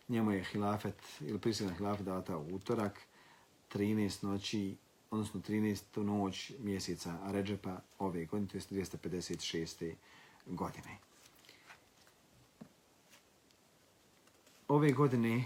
[0.08, 3.00] Njemu je hilafet, ili prisilna hilafet data u utorak,
[3.72, 4.76] 13 noći,
[5.10, 6.02] odnosno 13.
[6.02, 9.94] noć mjeseca Ređepa ove godine, to je 256.
[10.46, 10.98] godine.
[14.68, 15.44] Ove godine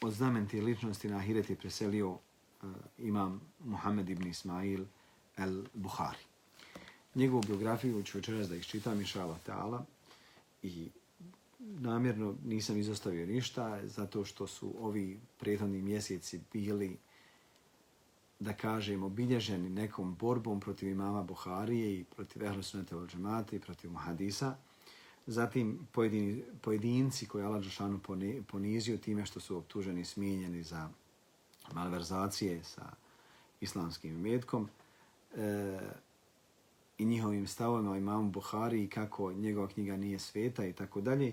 [0.00, 2.18] od znamenti ličnosti na Ahiret je preselio uh,
[2.98, 4.84] imam Muhammed ibn Ismail
[5.40, 6.24] el-Buhari.
[7.14, 9.82] Njegovu biografiju ću večeras da iščitam, inša Allah ta'ala,
[10.62, 10.88] i
[11.58, 16.96] namjerno nisam izostavio ništa, zato što su ovi prethodni mjeseci bili,
[18.40, 23.90] da kažem, obilježeni nekom borbom protiv imama Buharije i protiv Ehlu Sunnata al i protiv
[23.90, 24.56] Muhadisa.
[25.26, 28.00] Zatim pojedini, pojedinci koji Allah Đašanu
[28.48, 30.88] ponizio time što su optuženi i smijenjeni za
[31.72, 32.92] malverzacije sa
[33.60, 34.68] islamskim metkom
[35.36, 35.78] e,
[36.98, 41.32] i njihovim stavovima imamu Buhari i kako njegova knjiga nije sveta i tako dalje.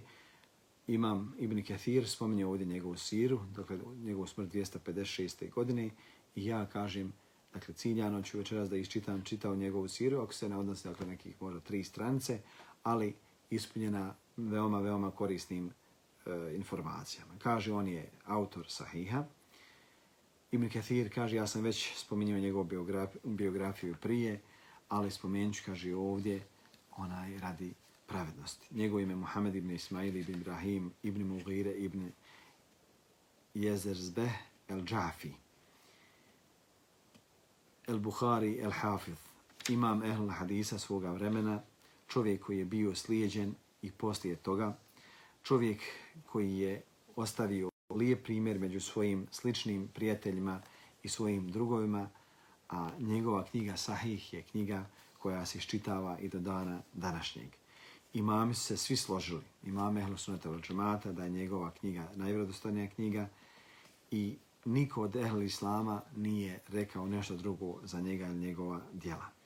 [0.87, 5.51] Imam Ibn Kathir, spominje ovdje njegovu siru, dakle njegovu smrt 256.
[5.51, 5.89] godine
[6.35, 7.13] i ja kažem,
[7.53, 11.41] dakle ciljano ću večeras da iščitam čitao njegovu siru, ako se ne odnosi dakle nekih
[11.41, 12.39] možda tri strance,
[12.83, 13.15] ali
[13.49, 15.69] ispunjena veoma, veoma korisnim
[16.25, 17.33] e, informacijama.
[17.39, 19.23] Kaže, on je autor Sahiha.
[20.51, 24.41] Ibn Kathir kaže, ja sam već spominjao njegovu biografiju, biografiju prije,
[24.89, 26.43] ali spomenut ću, kaže ovdje,
[26.97, 27.73] onaj radi
[28.07, 28.67] pravednosti.
[28.75, 32.11] Njegov ime Muhammed ibn Ismail ibn Ibrahim ibn Mughire ibn
[33.53, 34.31] Jezerzbeh
[34.67, 35.31] el-Džafi.
[37.87, 39.17] El-Bukhari el-Hafiz.
[39.69, 41.61] Imam ehl hadisa svoga vremena,
[42.07, 44.77] čovjek koji je bio slijeđen i poslije toga,
[45.43, 45.81] čovjek
[46.25, 46.81] koji je
[47.17, 50.61] ostavio lijep primjer među svojim sličnim prijateljima
[51.03, 52.09] i svojim drugovima,
[52.69, 54.85] a njegova knjiga Sahih je knjiga
[55.17, 57.47] koja se iščitava i do dana današnjeg.
[58.13, 63.29] Imami su se svi složili, imam Ehlu Sunnata Vrđamata, da je njegova knjiga najvredostanija knjiga
[64.11, 69.36] i niko od Ehlu Islama nije rekao nešto drugo za njega ili njegova djela.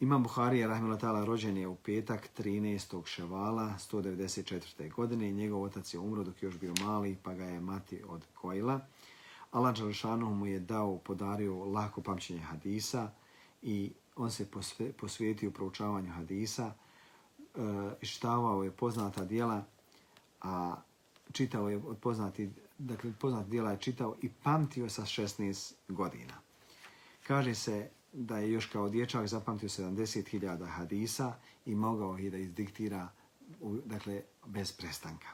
[0.00, 3.06] Imam Buharija, rahmela ta'ala, rođen je u petak 13.
[3.06, 4.94] ševala 194.
[4.94, 8.02] godine i njegov otac je umro dok je još bio mali, pa ga je mati
[8.08, 8.80] od Kojila.
[9.50, 13.10] Allah Đalšanu mu je dao, podario lako pamćenje hadisa
[13.62, 14.46] i on se
[14.98, 17.60] posvetio proučavanju hadisa, e,
[18.00, 19.64] ištavao je poznata dijela,
[20.42, 20.76] a
[21.32, 26.34] čitao je od poznati, dakle, poznata dijela je čitao i pamtio sa 16 godina.
[27.26, 31.34] Kaže se da je još kao dječak zapamtio 70.000 hadisa
[31.66, 33.08] i mogao ih da izdiktira
[33.84, 35.28] dakle, bez prestanka.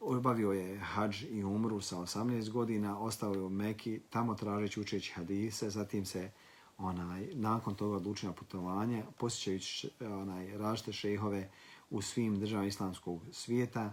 [0.00, 5.12] Obavio je hađ i umru sa 18 godina, ostao je u Meki, tamo tražeći učeći
[5.12, 6.30] hadise, zatim se
[6.78, 11.50] onaj, nakon toga odlučio na putovanje, posjećajući onaj, različite šehove
[11.90, 13.92] u svim državama islamskog svijeta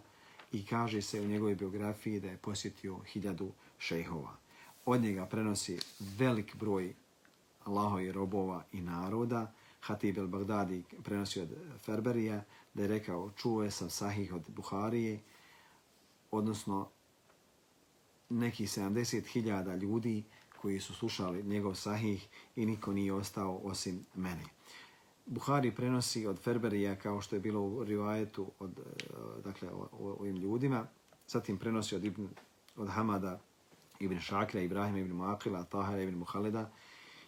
[0.52, 4.36] i kaže se u njegovoj biografiji da je posjetio hiljadu šehova.
[4.86, 6.94] Od njega prenosi velik broj
[7.66, 9.52] Allahovi robova i naroda.
[9.82, 11.50] Hatib el-Baghdadi prenosi od
[11.86, 12.44] Ferberija
[12.74, 15.20] da je rekao čuo je sam sahih od Buharije,
[16.32, 16.90] odnosno
[18.30, 20.24] neki 70.000 ljudi
[20.62, 24.44] koji su slušali njegov sahih i niko nije ostao osim mene.
[25.26, 30.16] Buhari prenosi od Ferberija kao što je bilo u rivajetu od, e, dakle, o, o,
[30.20, 30.88] ovim ljudima.
[31.28, 32.28] Zatim prenosi od, Ibn,
[32.76, 33.40] od Hamada
[34.00, 36.72] ibn Šakra, Ibrahima ibn Muakila, Tahara ibn Muhaleda,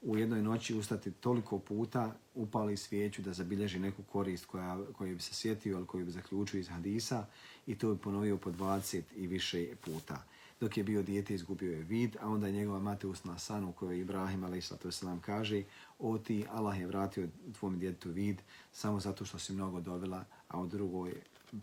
[0.03, 5.22] u jednoj noći ustati toliko puta, upali svijeću da zabilježi neku korist koja, koju bi
[5.22, 7.26] se sjetio ili koju bi zaključio iz hadisa
[7.66, 10.22] i to bi ponovio po 20 i više puta.
[10.61, 13.72] Dok je bio dijete, izgubio je vid, a onda je njegova mate usna san u
[13.72, 15.03] kojoj Ibrahim a.s.
[15.20, 15.62] kaže
[15.99, 17.28] o ti, Allah je vratio
[17.59, 18.42] tvom djetetu vid
[18.72, 21.14] samo zato što si mnogo dovela, a u drugoj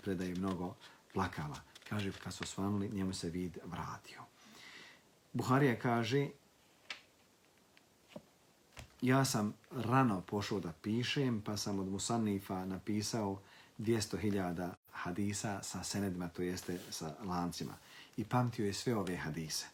[0.04, 0.76] predaje mnogo
[1.14, 1.62] plakala.
[1.90, 4.22] Kaže, kad su osvanuli, njemu se vid vratio.
[5.34, 6.30] Buharija kaže,
[9.04, 13.40] ja sam rano pošao da pišem, pa sam od Musanifa napisao
[13.80, 17.74] 200.000 hadisa sa senedima, to jeste sa lancima.
[18.18, 19.66] I pamtio je sve ove hadise.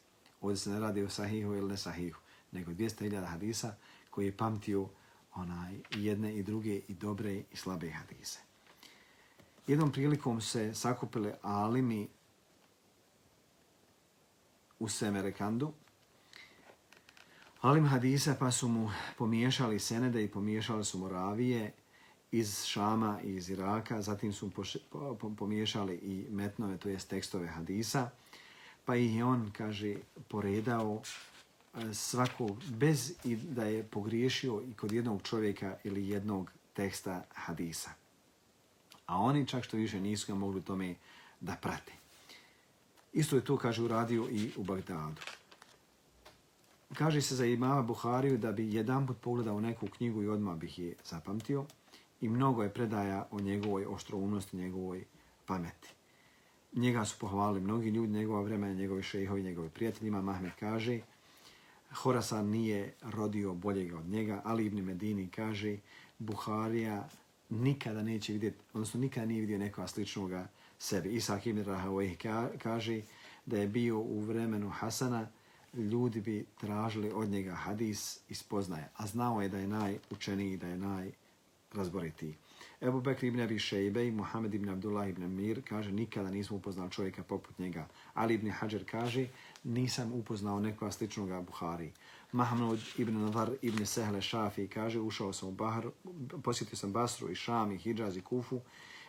[0.41, 2.19] Ovdje se ne radi o sahihu ili ne sahihu,
[2.51, 3.75] nego 200.000 hadisa
[4.09, 4.89] koji je pamtio
[5.36, 8.39] onaj jedne i druge i dobre i slabe hadise.
[9.67, 12.07] Jednom prilikom se sakupile alimi
[14.80, 15.73] u Semerekandu,
[17.62, 21.72] Alim Hadisa pa su mu pomiješali senede i pomiješali su mu ravije
[22.32, 24.51] iz Šama i iz Iraka, zatim su
[25.38, 28.10] pomiješali i metnove, to jest tekstove Hadisa,
[28.86, 29.95] pa ih je on, kaže,
[30.28, 31.01] poredao
[31.74, 37.89] e, svako, bez i da je pogriješio i kod jednog čovjeka ili jednog teksta Hadisa.
[39.05, 40.95] A oni čak što više nisu ga mogli tome
[41.39, 41.91] da prate.
[43.14, 45.22] Isto je to, kaže, uradio i u Bagdadu
[46.93, 50.79] kaže se za imama Buhariju da bi jedan put pogledao neku knjigu i odmah bih
[50.79, 51.65] je zapamtio
[52.21, 55.03] i mnogo je predaja o njegovoj oštroumnosti, njegovoj
[55.45, 55.89] pameti.
[56.73, 60.11] Njega su pohvalili mnogi ljudi, njegova vremena, njegovi šehovi, njegovi prijatelji.
[60.11, 60.99] Mahmed kaže,
[61.93, 65.77] Horasan nije rodio boljega od njega, ali Ibn Medini kaže,
[66.19, 67.09] Buharija
[67.49, 70.47] nikada neće vidjeti, odnosno nikada nije vidio nekoga sličnoga
[70.79, 71.09] sebi.
[71.09, 72.17] Isak Ibn Rahavoj
[72.57, 73.01] kaže
[73.45, 75.27] da je bio u vremenu Hasana,
[75.74, 80.67] ljudi bi tražili od njega hadis i spoznaje, a znao je da je najučeniji, da
[80.67, 82.36] je najrazboritiji.
[82.82, 86.91] Ebu Bekri ibn Abi Shejbe i Muhammed ibn Abdullah ibn Mir kaže nikada nismo upoznali
[86.91, 87.88] čovjeka poput njega.
[88.13, 89.28] Ali ibn Hajar kaže
[89.63, 91.91] nisam upoznao nekoga sličnog Buhari.
[92.32, 95.88] Mahmud ibn Nadar ibn Sehle Šafi kaže ušao sam u Bahar,
[96.43, 98.61] posjetio sam Basru i Šam i Hidžaz i Kufu,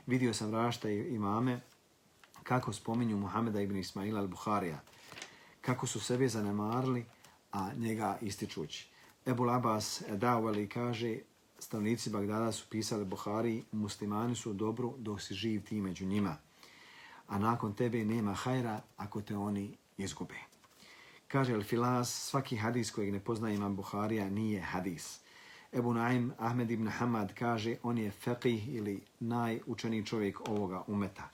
[0.07, 1.61] vidio sam rašta i imame
[2.43, 4.77] kako spominju Muhameda ibn Ismaila al-Buharija
[5.71, 7.05] kako su sebe zanemarili,
[7.53, 8.89] a njega ističući.
[9.27, 11.19] Ebu Labas e, Dawali kaže,
[11.59, 16.37] stavnici Bagdada su pisali Buhari, muslimani su dobro dok si živ ti među njima,
[17.29, 20.35] a nakon tebe nema hajra ako te oni izgube.
[21.29, 25.21] Kaže El Filas, svaki hadis kojeg ne poznaje imam Buharija nije hadis.
[25.73, 31.29] Ebu Naim Ahmed ibn Hamad kaže, on je faqih ili najučeniji čovjek ovoga umeta.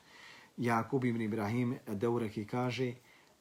[0.57, 2.95] Jakub ibn Ibrahim Deureki kaže,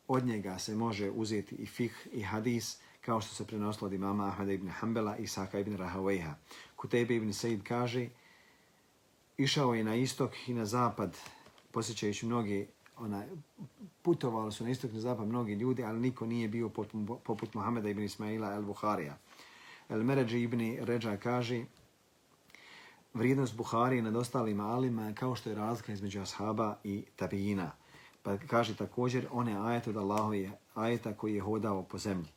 [0.08, 4.28] od njega se može uzeti i fih i hadis, kao što se prenosilo od imama
[4.28, 6.34] Ahmeda ibn Hanbala i Saka ibn Rahawayha.
[6.76, 8.10] Kutebe ibn Said kaže,
[9.38, 11.18] išao je na istok i na zapad,
[11.72, 13.24] posjećajući mnogi, ona,
[14.02, 17.54] putovali su na istok i na zapad mnogi ljudi, ali niko nije bio poput, poput
[17.54, 19.14] Muhameda ibn Ismaila el-Bukharija.
[19.90, 21.66] El-Meređi ibn Ređa kaže,
[23.14, 27.72] vrijednost Buhari nad ostalim alima kao što je razlika između ashaba i tabijina.
[28.26, 32.28] Pa kaže također, on je ajet od Allahove ajeta koji je hodao po zemlji.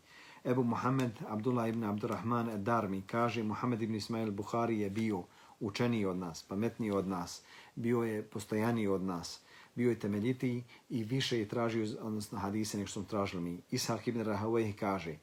[0.44, 5.22] Ebu Muhammed Abdullah ibn Abdurrahman Darmi kaže, Muhammed ibn Ismail Buhari je bio
[5.60, 7.42] učeniji od nas, pametniji od nas,
[7.74, 9.40] bio je postojaniji od nas,
[9.74, 13.60] bio je temeljitiji i više je tražio, odnosno hadise, nego što smo tražili mi.
[13.70, 15.16] Ishak ibn Rahavej kaže,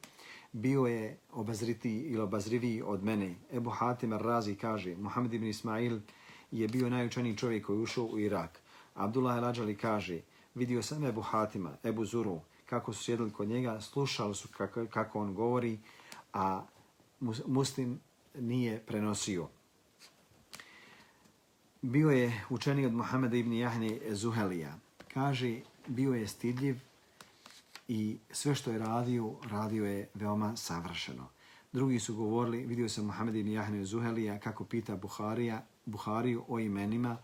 [0.52, 3.34] bio je obazritiji ili obazriviji od mene.
[3.52, 6.00] Ebu Hatim Razi kaže, Muhammed ibn Ismail
[6.50, 8.60] je bio najučeniji čovjek koji ušao u Irak.
[8.94, 10.20] Abdullah El-Ađali kaže,
[10.56, 15.20] vidio sam Ebu Hatima, Ebu Zuru, kako su sjedili kod njega, slušali su kako, kako
[15.20, 15.78] on govori,
[16.32, 16.62] a
[17.46, 18.00] muslim
[18.34, 19.48] nije prenosio.
[21.82, 24.78] Bio je učeni od Muhameda ibn Jahne Zuhelija.
[25.14, 26.76] Kaže, bio je stidljiv
[27.88, 31.28] i sve što je radio, radio je veoma savršeno.
[31.72, 37.16] Drugi su govorili, vidio sam Muhammed ibn Jahne Zuhelija kako pita Buharija Buhariju o imenima,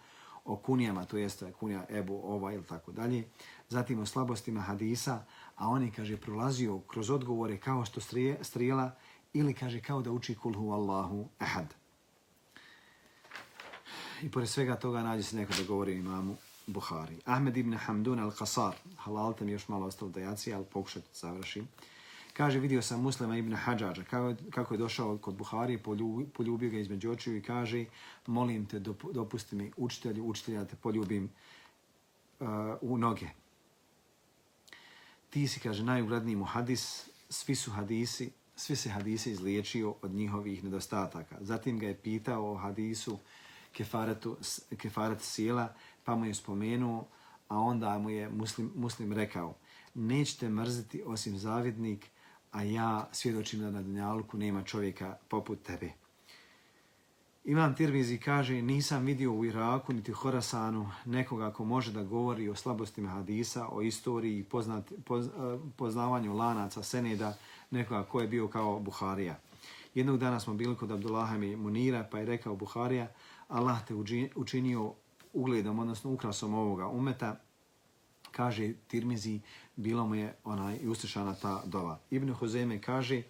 [0.45, 3.29] o kunijama, to jeste kunija Ebu, ova ili tako dalje.
[3.69, 5.25] Zatim o slabostima hadisa,
[5.57, 8.97] a oni, kaže, prolazio kroz odgovore kao što strije, strijela
[9.33, 11.75] ili, kaže, kao da uči kulhu Allahu ahad.
[14.23, 16.37] I pored svega toga nađe se neko da govori imamu
[16.67, 17.19] Buhari.
[17.25, 21.69] Ahmed ibn Hamdun al-Qasar, halal tam još malo ostalo dajaci, ali pokušajte završim.
[22.33, 26.79] Kaže, vidio sam muslima ibn Hadžađa, kako, kako je došao kod Buhari, poljubio, poljubio ga
[26.79, 27.85] između očiju i kaže,
[28.27, 28.79] molim te,
[29.13, 31.31] dopusti mi učitelju, učitelja te poljubim
[32.41, 32.49] uh,
[32.81, 33.27] u noge.
[35.31, 40.65] Ti si, kaže, najugledniji mu hadis, svi su hadisi, svi se hadise izliječio od njihovih
[40.65, 41.37] nedostataka.
[41.41, 43.19] Zatim ga je pitao o hadisu
[43.73, 44.37] kefaretu,
[44.77, 45.75] kefaret sjela,
[46.05, 47.07] pa mu je spomenuo,
[47.49, 49.55] a onda mu je muslim, muslim rekao,
[49.95, 52.07] nećete mrziti osim zavidnik,
[52.53, 55.93] a ja svjedočim da na Dunjalku nema čovjeka poput tebe.
[57.45, 62.49] Imam Tirmizi kaže, nisam vidio u Iraku niti u Horasanu nekoga ko može da govori
[62.49, 65.31] o slabostima hadisa, o istoriji i poznat, poz, eh,
[65.77, 67.37] poznavanju lanaca Seneda,
[67.71, 69.39] nekoga ko je bio kao Buharija.
[69.95, 73.09] Jednog dana smo bili kod Abdullaha mi Munira, pa je rekao Buharija,
[73.49, 73.95] Allah te
[74.35, 74.93] učinio
[75.33, 77.41] ugledom, odnosno ukrasom ovoga umeta,
[78.33, 79.41] kaže Tirmizi,
[79.77, 81.99] bilo mu je onaj i uslišana ta dova.
[82.11, 83.23] Ibn Huzeme kaže,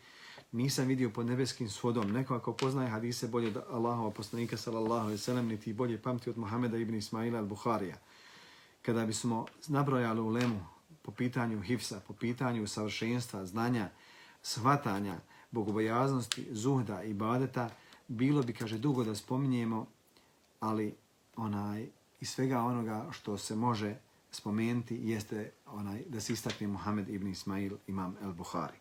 [0.52, 5.18] nisam vidio pod nebeskim svodom neko ako poznaje hadise bolje od Allahova poslanika sallallahu alaihi
[5.18, 7.94] sallam, niti bolje pamti od Muhameda ibn Ismaila al-Bukharija.
[8.82, 10.60] Kada bismo nabrojali u lemu
[11.02, 13.90] po pitanju hifsa, po pitanju savršenstva, znanja,
[14.42, 15.16] shvatanja,
[15.50, 17.70] bogobojaznosti, zuhda i badeta,
[18.08, 19.86] bilo bi, kaže, dugo da spominjemo,
[20.60, 20.94] ali
[21.36, 21.86] onaj
[22.20, 23.96] i svega onoga što se može
[24.32, 28.76] spomenuti jeste onaj da se istakne Muhammed ibn Ismail, imam El Buhari.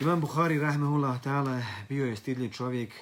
[0.00, 2.92] Imam Buhari, rahmehullah ta'ala, bio je stidljiv čovjek,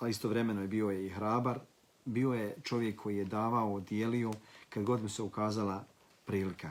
[0.00, 1.58] a istovremeno je bio je i hrabar.
[2.04, 4.32] Bio je čovjek koji je davao, dijelio,
[4.68, 5.84] kad god mu se ukazala
[6.24, 6.70] prilika.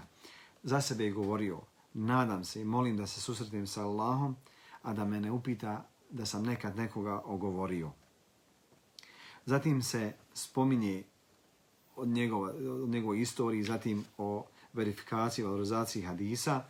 [0.64, 1.60] Za sebe je govorio,
[1.94, 4.36] nadam se i molim da se susretim sa Allahom,
[4.82, 7.92] a da me ne upita da sam nekad nekoga ogovorio.
[9.46, 11.04] Zatim se spominje
[11.96, 12.50] od njegova,
[12.84, 16.64] od njegove istorije, zatim o verifikaciji, valorizaciji hadisa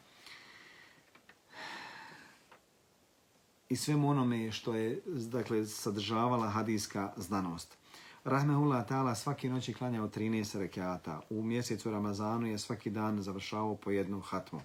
[3.69, 7.77] i svemu onome što je dakle, sadržavala hadijska znanost.
[8.23, 11.21] Rahmehullah ta'ala svaki noć je klanjao 13 rekiata.
[11.29, 14.61] U mjesecu Ramazanu je svaki dan završavao po jednu hatmu.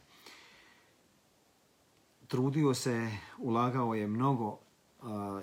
[2.27, 4.59] Trudio se, ulagao je mnogo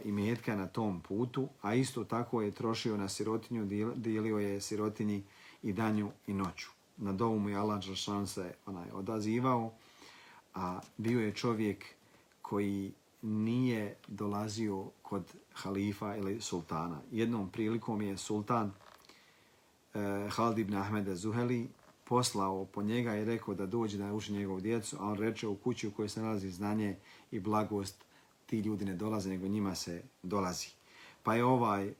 [0.04, 5.24] imetka na tom putu, a isto tako je trošio na sirotinju, dijelio je sirotinji
[5.64, 6.70] i danju i noću.
[6.98, 9.72] Na dovu mu je Allah Žešan se onaj, odazivao,
[10.56, 11.86] a bio je čovjek
[12.42, 12.92] koji
[13.22, 17.02] nije dolazio kod halifa ili sultana.
[17.12, 18.72] Jednom prilikom je sultan
[19.94, 21.68] eh, Halid ibn Ahmeda Zuheli
[22.04, 25.56] poslao po njega i rekao da dođe da uči njegovu djecu, a on reče u
[25.56, 26.96] kući u kojoj se nalazi znanje
[27.32, 28.06] i blagost
[28.46, 30.68] ti ljudi ne dolaze, nego njima se dolazi.
[31.24, 31.94] Pa je ovaj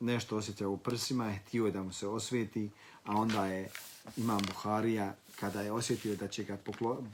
[0.00, 2.70] nešto osjetio u prsima, htio je da mu se osvijeti,
[3.04, 3.70] a onda je
[4.16, 6.58] imam Buharija, kada je osjetio da će ga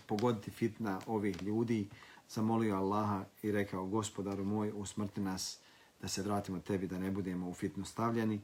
[0.06, 1.88] pogoditi fitna ovih ljudi,
[2.28, 5.58] zamolio Allaha i rekao, gospodaru moj, usmrti nas
[6.02, 8.40] da se vratimo tebi, da ne budemo u fitnu stavljeni.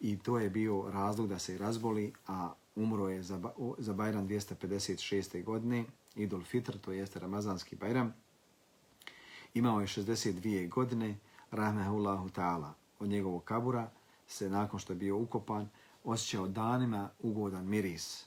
[0.00, 5.44] I to je bio razlog da se razboli, a umro je za, za Bajram 256.
[5.44, 5.84] godine,
[6.14, 8.14] Idul Fitr, to jeste Ramazanski Bajram.
[9.54, 11.16] Imao je 62 godine,
[11.50, 12.72] rahmehullahu ta'ala.
[12.98, 13.90] Od njegovog kabura
[14.26, 15.68] se, nakon što je bio ukopan,
[16.04, 18.24] osjećao danima ugodan miris.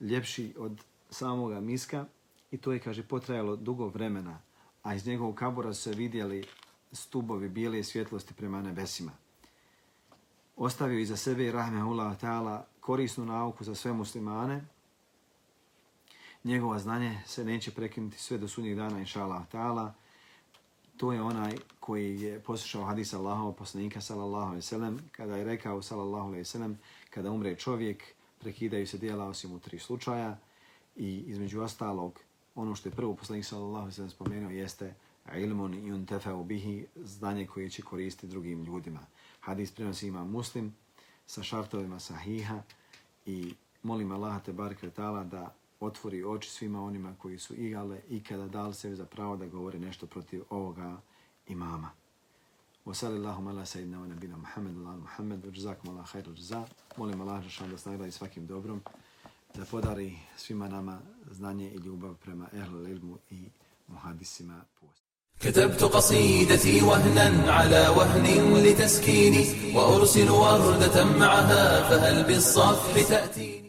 [0.00, 2.06] Ljepši od samoga miska
[2.50, 4.38] i to je, kaže, potrajalo dugo vremena,
[4.82, 6.44] a iz njegovog kabura se vidjeli
[6.92, 9.12] stubovi bijele svjetlosti prema nebesima.
[10.56, 14.64] Ostavio iza sebe, rahmehullahu ta'ala, korisnu nauku za sve muslimane,
[16.48, 19.90] njegova znanje se neće prekinuti sve do sudnjeg dana, inša Allah ta'ala.
[20.96, 25.82] To je onaj koji je poslušao hadis Allahova poslanika, sallallahu alaihi sallam, kada je rekao,
[25.82, 26.78] sallallahu alaihi sallam,
[27.10, 28.04] kada umre čovjek,
[28.38, 30.38] prekidaju se dijela osim u tri slučaja
[30.96, 32.20] i između ostalog,
[32.54, 34.94] ono što je prvo poslanik, sallallahu alaihi sallam, spomenuo jeste
[35.36, 39.00] ilmun i bihi, znanje koje će koristiti drugim ljudima.
[39.40, 40.74] Hadis prenosi ima muslim
[41.26, 42.62] sa šartovima sahiha
[43.26, 44.90] i molim Allaha te barke
[45.24, 49.45] da otvori oči svima onima koji su igale i kada dali sebi za pravo da
[49.47, 51.01] govori nešto protiv ovoga
[51.47, 51.91] imama.
[52.85, 56.65] Wa sallallahu ala sayyidina wa nabina Muhammad ala Muhammad wa jazakum Allah khairu jaza.
[56.97, 58.81] Molim Allah da šan da snagleda svakim dobrom
[59.55, 60.99] da podari svima nama
[61.31, 63.49] znanje i ljubav prema ehlul ilmu i
[63.87, 65.03] muhadisima post.
[65.39, 73.63] كتبت قصيدتي وهنا على وهن لتسكيني وأرسل وردة معها فهل بالصفح تأتيني